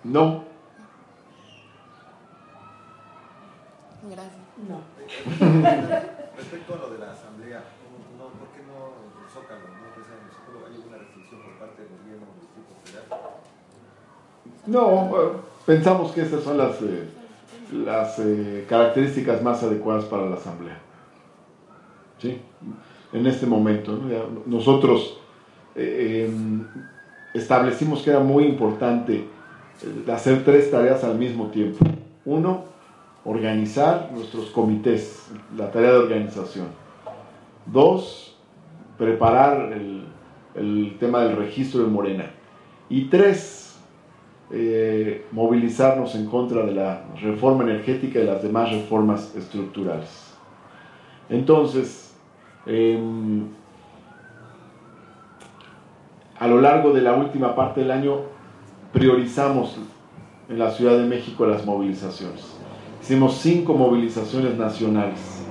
No. 0.03 0.43
Gracias. 4.03 4.41
No. 4.67 4.81
Respecto 6.35 6.73
a 6.73 6.77
lo 6.77 6.89
de 6.89 6.97
la 6.97 7.11
asamblea, 7.11 7.63
no, 8.17 8.25
¿por 8.25 8.47
qué 8.49 8.63
no 8.63 9.23
el 9.23 9.29
Zócalo? 9.31 9.67
¿No 9.69 9.93
pues 9.93 10.07
en 10.07 10.25
el 10.25 10.31
Zócalo 10.33 10.67
hay 10.67 10.75
alguna 10.75 10.97
restricción 10.97 11.41
por 11.43 11.59
parte 11.59 11.83
del 11.83 11.97
gobierno 11.99 12.25
del 12.25 12.39
Distrito 12.41 12.75
Federal? 12.83 13.31
No, 14.65 15.21
eh, 15.21 15.50
pensamos 15.65 16.11
que 16.11 16.21
estas 16.21 16.43
son 16.43 16.57
las, 16.57 16.81
eh, 16.81 17.07
las 17.73 18.19
eh, 18.19 18.65
características 18.67 19.41
más 19.41 19.63
adecuadas 19.63 20.05
para 20.05 20.29
la 20.29 20.35
asamblea. 20.35 20.79
¿Sí? 22.19 22.39
En 23.13 23.25
este 23.27 23.45
momento, 23.45 23.99
nosotros 24.45 25.17
eh, 25.75 26.27
em, 26.29 26.65
establecimos 27.33 28.03
que 28.03 28.11
era 28.11 28.19
muy 28.19 28.45
importante 28.45 29.25
hacer 30.11 30.43
tres 30.45 30.69
tareas 30.69 31.03
al 31.03 31.17
mismo 31.17 31.47
tiempo. 31.47 31.83
Uno, 32.25 32.65
organizar 33.25 34.11
nuestros 34.13 34.51
comités, 34.51 35.29
la 35.57 35.71
tarea 35.71 35.91
de 35.91 35.97
organización. 35.97 36.67
Dos, 37.65 38.37
preparar 38.97 39.73
el, 39.73 40.05
el 40.55 40.97
tema 40.99 41.21
del 41.23 41.35
registro 41.37 41.81
de 41.83 41.87
Morena. 41.87 42.31
Y 42.89 43.05
tres, 43.05 43.70
eh, 44.53 45.25
movilizarnos 45.31 46.13
en 46.15 46.25
contra 46.25 46.65
de 46.65 46.73
la 46.73 47.03
reforma 47.21 47.63
energética 47.63 48.19
y 48.19 48.25
las 48.25 48.43
demás 48.43 48.71
reformas 48.71 49.33
estructurales. 49.35 50.33
Entonces, 51.29 52.13
em, 52.65 53.47
a 56.37 56.47
lo 56.47 56.59
largo 56.59 56.91
de 56.91 57.01
la 57.01 57.13
última 57.13 57.55
parte 57.55 57.81
del 57.81 57.91
año 57.91 58.17
priorizamos 58.91 59.77
en 60.49 60.59
la 60.59 60.71
Ciudad 60.71 60.97
de 60.97 61.05
México 61.05 61.45
las 61.45 61.65
movilizaciones. 61.65 62.57
Hicimos 63.01 63.37
cinco 63.37 63.73
movilizaciones 63.73 64.57
nacionales, 64.57 65.45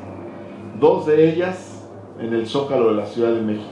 dos 0.78 1.06
de 1.06 1.30
ellas 1.30 1.86
en 2.20 2.34
el 2.34 2.46
Zócalo 2.46 2.90
de 2.90 2.96
la 2.96 3.06
Ciudad 3.06 3.32
de 3.32 3.40
México, 3.40 3.70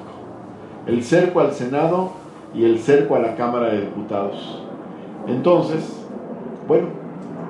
el 0.87 1.05
cerco 1.05 1.41
al 1.41 1.53
Senado 1.53 2.13
y 2.55 2.65
el 2.65 2.79
cerco 2.79 3.15
a 3.15 3.19
la 3.19 3.37
Cámara 3.37 3.69
de 3.69 3.83
Diputados. 3.83 4.68
Entonces, 5.29 6.07
bueno, 6.67 6.89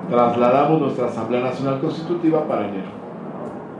trasladamos 0.09 0.81
nuestra 0.81 1.07
Asamblea 1.07 1.41
Nacional 1.41 1.79
Constitutiva 1.79 2.45
para 2.45 2.67
enero. 2.67 2.91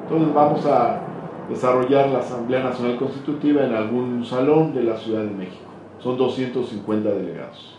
Entonces 0.04 0.34
vamos 0.34 0.66
a 0.66 1.02
desarrollar 1.50 2.08
la 2.10 2.20
Asamblea 2.20 2.64
Nacional 2.64 2.98
Constitutiva 2.98 3.66
en 3.66 3.74
algún 3.74 4.24
salón 4.26 4.74
de 4.74 4.84
la 4.84 4.96
Ciudad 4.96 5.24
de 5.24 5.32
México. 5.32 5.68
Son 6.00 6.18
250 6.18 7.10
delegados. 7.10 7.76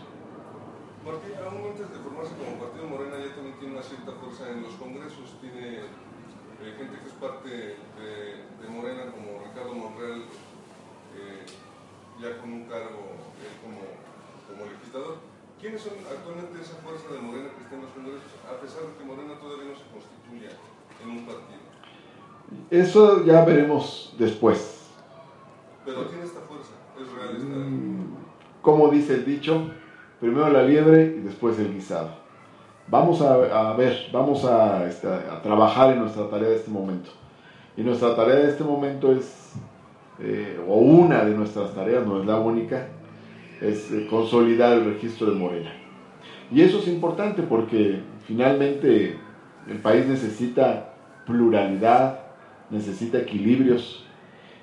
Martí, 1.03 1.33
aún 1.41 1.71
antes 1.71 1.89
de 1.89 1.97
formarse 1.97 2.35
como 2.37 2.61
partido 2.61 2.85
Morena 2.85 3.17
ya 3.17 3.33
también 3.33 3.57
tiene 3.57 3.73
una 3.73 3.81
cierta 3.81 4.11
fuerza 4.11 4.51
en 4.51 4.61
los 4.61 4.73
congresos, 4.75 5.41
tiene 5.41 5.89
eh, 6.61 6.75
gente 6.77 7.01
que 7.01 7.07
es 7.07 7.15
parte 7.17 7.49
de, 7.49 8.45
de 8.61 8.67
Morena 8.69 9.09
como 9.09 9.41
Ricardo 9.41 9.73
Monreal, 9.73 10.21
eh, 11.17 11.49
ya 12.21 12.37
con 12.37 12.53
un 12.53 12.63
cargo 12.69 13.17
eh, 13.41 13.57
como, 13.65 13.81
como 14.45 14.69
legislador. 14.69 15.31
¿Quiénes 15.61 15.70
son 15.81 15.93
actualmente 16.05 16.61
esa 16.61 16.75
fuerza 16.85 17.11
de 17.11 17.19
Morena 17.21 17.49
que 17.57 17.63
está 17.63 17.75
en 17.75 17.81
los 17.81 17.91
congresos, 17.91 18.31
a 18.45 18.61
pesar 18.61 18.81
de 18.85 18.93
que 18.97 19.03
Morena 19.03 19.33
todavía 19.39 19.73
no 19.73 19.75
se 19.75 19.89
constituya 19.89 20.51
en 21.01 21.09
un 21.09 21.25
partido? 21.25 21.61
Eso 22.69 23.25
ya 23.25 23.43
veremos 23.45 24.13
después. 24.17 24.89
Pero 25.85 26.05
tiene 26.05 26.23
esta 26.23 26.41
fuerza, 26.41 26.73
es 27.01 27.11
real 27.11 27.35
esta... 27.35 27.55
Mm, 27.55 28.15
Como 28.61 28.89
dice 28.89 29.15
el 29.15 29.25
dicho, 29.25 29.71
primero 30.19 30.49
la 30.49 30.63
liebre 30.63 31.15
y 31.17 31.21
después 31.21 31.57
el 31.57 31.73
guisado. 31.73 32.09
Vamos 32.87 33.21
a, 33.21 33.69
a 33.69 33.73
ver, 33.73 34.09
vamos 34.11 34.45
a, 34.45 34.85
este, 34.85 35.07
a 35.07 35.41
trabajar 35.41 35.93
en 35.93 35.99
nuestra 35.99 36.29
tarea 36.29 36.49
de 36.49 36.57
este 36.57 36.69
momento. 36.69 37.09
Y 37.75 37.83
nuestra 37.83 38.15
tarea 38.15 38.35
de 38.35 38.49
este 38.49 38.63
momento 38.63 39.11
es, 39.13 39.53
eh, 40.19 40.59
o 40.67 40.75
una 40.75 41.23
de 41.23 41.33
nuestras 41.33 41.73
tareas, 41.73 42.05
no 42.05 42.19
es 42.19 42.25
la 42.25 42.37
única, 42.37 42.87
es 43.61 43.91
eh, 43.91 44.07
consolidar 44.09 44.73
el 44.73 44.85
registro 44.85 45.27
de 45.27 45.37
Morena. 45.37 45.71
Y 46.51 46.61
eso 46.61 46.79
es 46.79 46.87
importante 46.87 47.43
porque 47.43 48.01
finalmente 48.25 49.17
el 49.67 49.77
país 49.77 50.05
necesita 50.07 50.93
pluralidad, 51.25 52.19
necesita 52.69 53.19
equilibrios 53.19 54.05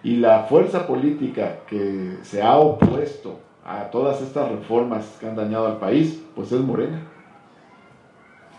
y 0.02 0.16
la 0.16 0.44
fuerza 0.44 0.86
política 0.86 1.60
que 1.66 2.18
se 2.22 2.42
ha 2.42 2.56
opuesto 2.56 3.38
a 3.64 3.90
todas 3.90 4.20
estas 4.20 4.50
reformas 4.50 5.16
que 5.20 5.28
han 5.28 5.36
dañado 5.36 5.66
al 5.66 5.78
país, 5.78 6.22
pues 6.34 6.52
es 6.52 6.60
Morena. 6.60 7.02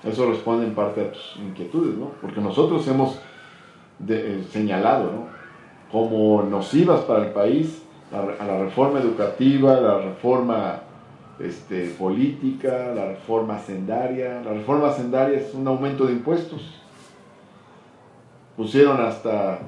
Eso 0.03 0.29
responde 0.29 0.65
en 0.65 0.75
parte 0.75 1.01
a 1.01 1.11
tus 1.11 1.35
inquietudes, 1.37 1.95
¿no? 1.95 2.11
Porque 2.21 2.39
nosotros 2.39 2.87
hemos 2.87 3.19
eh, 4.07 4.45
señalado, 4.49 5.11
¿no? 5.11 5.27
Como 5.91 6.43
nocivas 6.43 7.01
para 7.01 7.25
el 7.25 7.33
país 7.33 7.83
a 8.11 8.45
la 8.45 8.63
reforma 8.63 8.99
educativa, 8.99 9.79
la 9.79 9.99
reforma 9.99 10.81
este, 11.39 11.89
política, 11.91 12.93
la 12.93 13.05
reforma 13.05 13.57
sendaria. 13.59 14.41
La 14.43 14.53
reforma 14.53 14.91
sendaria 14.91 15.39
es 15.39 15.53
un 15.53 15.67
aumento 15.67 16.05
de 16.05 16.13
impuestos. 16.13 16.61
Pusieron 18.57 18.99
hasta 18.99 19.59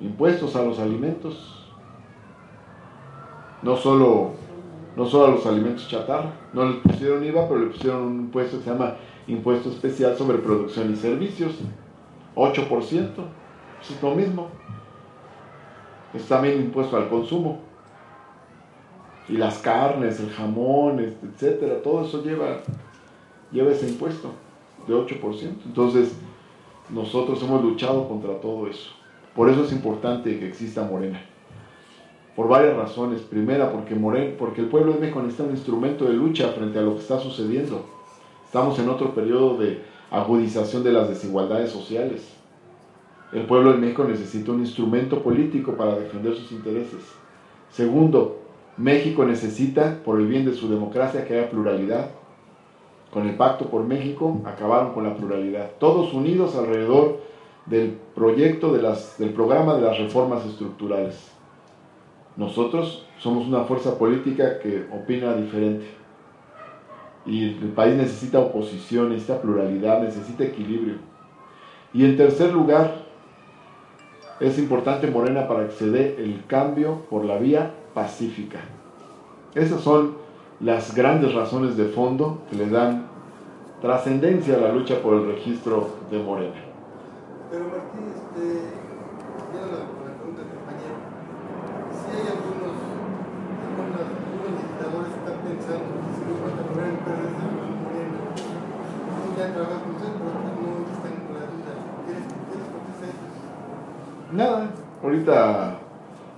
impuestos 0.00 0.54
a 0.56 0.62
los 0.62 0.78
alimentos. 0.78 1.66
No 3.62 3.76
solo, 3.76 4.32
no 4.96 5.06
solo 5.06 5.26
a 5.26 5.30
los 5.30 5.46
alimentos 5.46 5.88
chatarra. 5.88 6.32
No 6.52 6.64
les 6.66 6.76
pusieron 6.76 7.24
IVA, 7.24 7.48
pero 7.48 7.60
le 7.60 7.66
pusieron 7.66 8.02
un 8.02 8.20
impuesto 8.20 8.58
que 8.58 8.64
se 8.64 8.70
llama 8.70 8.96
impuesto 9.26 9.70
especial 9.70 10.16
sobre 10.16 10.38
producción 10.38 10.92
y 10.92 10.96
servicios. 10.96 11.54
8%. 12.34 12.68
Eso 13.80 13.94
es 13.94 14.02
lo 14.02 14.14
mismo. 14.14 14.48
Es 16.18 16.26
también 16.26 16.60
impuesto 16.60 16.96
al 16.96 17.08
consumo. 17.08 17.60
Y 19.28 19.36
las 19.36 19.58
carnes, 19.58 20.18
el 20.20 20.30
jamón, 20.30 21.00
este, 21.00 21.26
etcétera, 21.26 21.82
todo 21.82 22.04
eso 22.04 22.24
lleva, 22.24 22.60
lleva 23.52 23.70
ese 23.70 23.88
impuesto 23.88 24.32
de 24.86 24.94
8%. 24.94 25.66
Entonces, 25.66 26.16
nosotros 26.90 27.42
hemos 27.42 27.62
luchado 27.62 28.08
contra 28.08 28.40
todo 28.40 28.66
eso. 28.66 28.90
Por 29.36 29.48
eso 29.48 29.64
es 29.64 29.72
importante 29.72 30.38
que 30.38 30.48
exista 30.48 30.82
Morena. 30.82 31.20
Por 32.34 32.48
varias 32.48 32.76
razones. 32.76 33.20
Primera, 33.20 33.70
porque, 33.70 33.94
Moren, 33.94 34.36
porque 34.38 34.62
el 34.62 34.68
pueblo 34.68 34.94
de 34.94 35.00
México 35.00 35.20
necesita 35.20 35.44
un 35.44 35.50
instrumento 35.50 36.06
de 36.06 36.14
lucha 36.14 36.48
frente 36.48 36.78
a 36.78 36.82
lo 36.82 36.94
que 36.94 37.00
está 37.00 37.20
sucediendo. 37.20 37.84
Estamos 38.44 38.78
en 38.78 38.88
otro 38.88 39.14
periodo 39.14 39.58
de 39.58 39.82
agudización 40.10 40.82
de 40.82 40.92
las 40.92 41.08
desigualdades 41.08 41.70
sociales. 41.70 42.37
El 43.32 43.42
pueblo 43.44 43.72
de 43.72 43.78
México 43.78 44.04
necesita 44.04 44.52
un 44.52 44.60
instrumento 44.60 45.22
político 45.22 45.72
para 45.72 45.96
defender 45.96 46.34
sus 46.34 46.50
intereses. 46.52 47.00
Segundo, 47.70 48.38
México 48.78 49.24
necesita, 49.24 49.98
por 50.02 50.18
el 50.18 50.26
bien 50.26 50.46
de 50.46 50.54
su 50.54 50.68
democracia, 50.68 51.26
que 51.26 51.38
haya 51.38 51.50
pluralidad. 51.50 52.10
Con 53.12 53.26
el 53.26 53.36
Pacto 53.36 53.66
por 53.66 53.84
México 53.84 54.40
acabaron 54.44 54.94
con 54.94 55.04
la 55.04 55.14
pluralidad. 55.14 55.72
Todos 55.78 56.14
unidos 56.14 56.56
alrededor 56.56 57.20
del 57.66 57.98
proyecto 58.14 58.72
del 58.72 59.30
programa 59.30 59.74
de 59.74 59.82
las 59.82 59.98
reformas 59.98 60.46
estructurales. 60.46 61.30
Nosotros 62.36 63.04
somos 63.18 63.46
una 63.46 63.64
fuerza 63.64 63.98
política 63.98 64.58
que 64.58 64.86
opina 64.92 65.34
diferente. 65.34 65.86
Y 67.26 67.48
el 67.48 67.72
país 67.74 67.94
necesita 67.94 68.38
oposición, 68.38 69.10
necesita 69.10 69.42
pluralidad, 69.42 70.02
necesita 70.02 70.44
equilibrio. 70.44 70.94
Y 71.92 72.04
en 72.04 72.16
tercer 72.16 72.52
lugar, 72.52 72.97
es 74.40 74.58
importante 74.58 75.08
Morena 75.08 75.48
para 75.48 75.66
que 75.66 75.72
se 75.72 75.90
dé 75.90 76.16
el 76.18 76.44
cambio 76.46 77.02
por 77.10 77.24
la 77.24 77.38
vía 77.38 77.72
pacífica. 77.94 78.60
Esas 79.54 79.80
son 79.80 80.14
las 80.60 80.94
grandes 80.94 81.34
razones 81.34 81.76
de 81.76 81.86
fondo 81.86 82.38
que 82.50 82.56
le 82.56 82.68
dan 82.68 83.06
trascendencia 83.80 84.56
a 84.56 84.58
la 84.58 84.72
lucha 84.72 85.00
por 85.00 85.14
el 85.14 85.26
registro 85.26 85.88
de 86.10 86.18
Morena. 86.18 86.54
Nada, 104.32 104.70
ahorita 105.02 105.78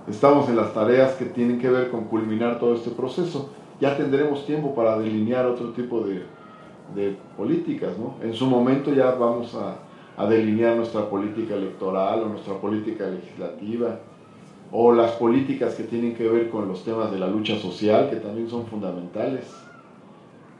estamos 0.07 0.47
en 0.47 0.55
las 0.55 0.73
tareas 0.73 1.13
que 1.15 1.25
tienen 1.25 1.59
que 1.59 1.69
ver 1.69 1.91
con 1.91 2.05
culminar 2.05 2.57
todo 2.57 2.73
este 2.75 2.89
proceso. 2.91 3.49
Ya 3.81 3.97
tendremos 3.97 4.45
tiempo 4.45 4.73
para 4.73 4.97
delinear 4.97 5.45
otro 5.45 5.71
tipo 5.71 6.01
de, 6.01 6.23
políticas, 7.35 7.97
¿no? 7.97 8.15
En 8.25 8.33
su 8.33 8.45
momento 8.45 8.93
ya 8.93 9.11
vamos 9.11 9.55
a, 9.55 9.79
a 10.15 10.25
delinear 10.25 10.77
nuestra 10.77 11.09
política 11.09 11.55
electoral 11.55 12.23
o 12.23 12.29
nuestra 12.29 12.53
política 12.55 13.07
legislativa 13.07 13.99
o 14.71 14.93
las 14.93 15.11
políticas 15.11 15.75
que 15.75 15.83
tienen 15.83 16.15
que 16.15 16.29
ver 16.29 16.49
con 16.49 16.69
los 16.69 16.85
temas 16.85 17.11
de 17.11 17.19
la 17.19 17.27
lucha 17.27 17.57
social, 17.57 18.09
que 18.09 18.17
también 18.17 18.49
son 18.49 18.65
fundamentales. 18.67 19.53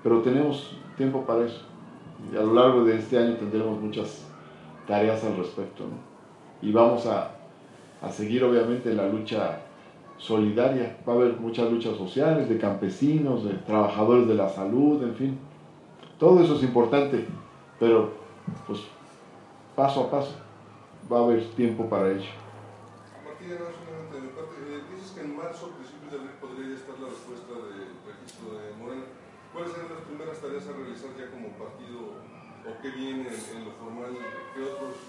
Pero 0.03 0.21
tenemos 0.21 0.75
tiempo 0.97 1.21
para 1.21 1.45
eso. 1.45 1.61
Y 2.33 2.35
a 2.35 2.41
lo 2.41 2.53
largo 2.53 2.83
de 2.83 2.97
este 2.97 3.17
año 3.17 3.35
tendremos 3.35 3.79
muchas 3.79 4.25
tareas 4.85 5.23
al 5.23 5.37
respecto. 5.37 5.85
Y 6.61 6.71
vamos 6.71 7.05
a, 7.07 7.31
a 8.01 8.11
seguir 8.11 8.43
obviamente 8.43 8.93
la 8.93 9.07
lucha 9.07 9.59
solidaria. 10.17 10.97
Va 11.07 11.13
a 11.13 11.15
haber 11.15 11.33
muchas 11.37 11.71
luchas 11.71 11.97
sociales, 11.97 12.47
de 12.47 12.57
campesinos, 12.57 13.43
de 13.43 13.53
trabajadores 13.55 14.27
de 14.27 14.35
la 14.35 14.49
salud, 14.49 15.01
en 15.03 15.15
fin. 15.15 15.39
Todo 16.19 16.43
eso 16.43 16.55
es 16.55 16.63
importante, 16.63 17.25
pero 17.79 18.11
pues 18.67 18.81
paso 19.75 20.01
a 20.01 20.11
paso 20.11 20.35
va 21.11 21.19
a 21.19 21.23
haber 21.23 21.43
tiempo 21.55 21.89
para 21.89 22.11
ello. 22.11 22.29
Martín, 23.25 23.57
parte, 24.37 24.55
eh, 24.69 24.85
dices 24.93 25.11
que 25.17 25.21
en 25.21 25.35
marzo, 25.35 25.73
principios 25.73 26.11
de 26.13 26.17
abril, 26.19 26.37
podría 26.39 26.75
estar 26.77 26.93
la 27.01 27.09
respuesta 27.09 27.53
del 27.57 27.89
registro 28.05 28.53
de 28.53 28.77
Morena. 28.77 29.09
¿Cuáles 29.49 29.73
serán 29.73 29.97
las 29.97 30.05
primeras 30.05 30.37
tareas 30.37 30.63
a 30.69 30.77
realizar 30.77 31.09
ya 31.17 31.27
como 31.33 31.57
partido 31.57 32.21
o 32.63 32.69
qué 32.85 32.89
viene 32.93 33.25
en, 33.25 33.41
en 33.57 33.65
lo 33.65 33.71
formal? 33.81 34.13
¿Qué 34.13 34.61
otros 34.61 35.00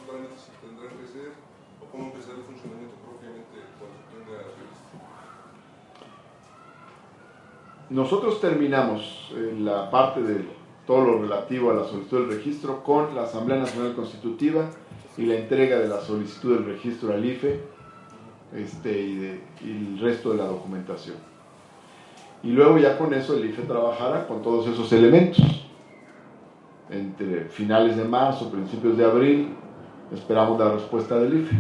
Nosotros 7.93 8.41
terminamos 8.41 9.31
eh, 9.37 9.55
la 9.59 9.91
parte 9.91 10.23
de 10.23 10.45
todo 10.87 11.05
lo 11.05 11.23
relativo 11.23 11.71
a 11.71 11.75
la 11.75 11.85
solicitud 11.85 12.27
del 12.27 12.37
registro 12.39 12.83
con 12.83 13.15
la 13.15 13.25
Asamblea 13.25 13.59
Nacional 13.59 13.95
Constitutiva 13.95 14.71
y 15.19 15.27
la 15.27 15.35
entrega 15.37 15.79
de 15.79 15.89
la 15.89 16.01
solicitud 16.01 16.55
del 16.57 16.65
registro 16.65 17.13
al 17.13 17.25
IFE 17.25 17.61
este, 18.57 18.99
y, 19.01 19.17
de, 19.17 19.41
y 19.65 19.71
el 19.71 19.99
resto 20.01 20.31
de 20.33 20.39
la 20.39 20.47
documentación. 20.47 21.17
Y 22.43 22.51
luego 22.53 22.79
ya 22.79 22.97
con 22.97 23.13
eso 23.15 23.37
el 23.37 23.45
IFE 23.45 23.63
trabajará 23.63 24.27
con 24.27 24.43
todos 24.43 24.67
esos 24.69 24.91
elementos. 24.93 25.45
Entre 26.91 27.45
finales 27.47 27.97
de 27.97 28.05
marzo, 28.05 28.51
principios 28.51 28.97
de 28.97 29.05
abril, 29.05 29.55
esperamos 30.13 30.59
la 30.59 30.73
respuesta 30.73 31.19
del 31.19 31.41
IFE. 31.43 31.57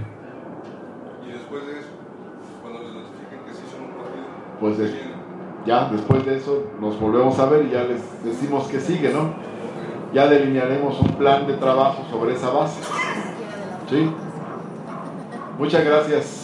Y 1.28 1.32
después 1.32 1.66
de 1.66 1.72
eso, 1.78 1.88
cuando 2.62 2.80
les 2.82 2.92
notifiquen 2.92 3.38
que 3.46 3.52
sí 3.54 3.62
son 3.70 3.82
un 3.84 3.90
partido, 3.92 4.24
Pues 4.60 4.76
¿qué 4.76 4.82
des- 4.82 4.92
viene? 4.94 5.01
Ya 5.66 5.88
después 5.90 6.24
de 6.26 6.36
eso 6.38 6.64
nos 6.80 6.98
volvemos 6.98 7.38
a 7.38 7.46
ver 7.46 7.66
y 7.66 7.70
ya 7.70 7.84
les 7.84 8.00
decimos 8.24 8.66
que 8.66 8.80
sigue, 8.80 9.12
¿no? 9.12 9.30
Ya 10.12 10.26
delinearemos 10.26 11.00
un 11.00 11.08
plan 11.12 11.46
de 11.46 11.54
trabajo 11.54 12.04
sobre 12.10 12.34
esa 12.34 12.50
base. 12.50 12.80
¿Sí? 13.88 14.10
Muchas 15.58 15.84
gracias. 15.84 16.41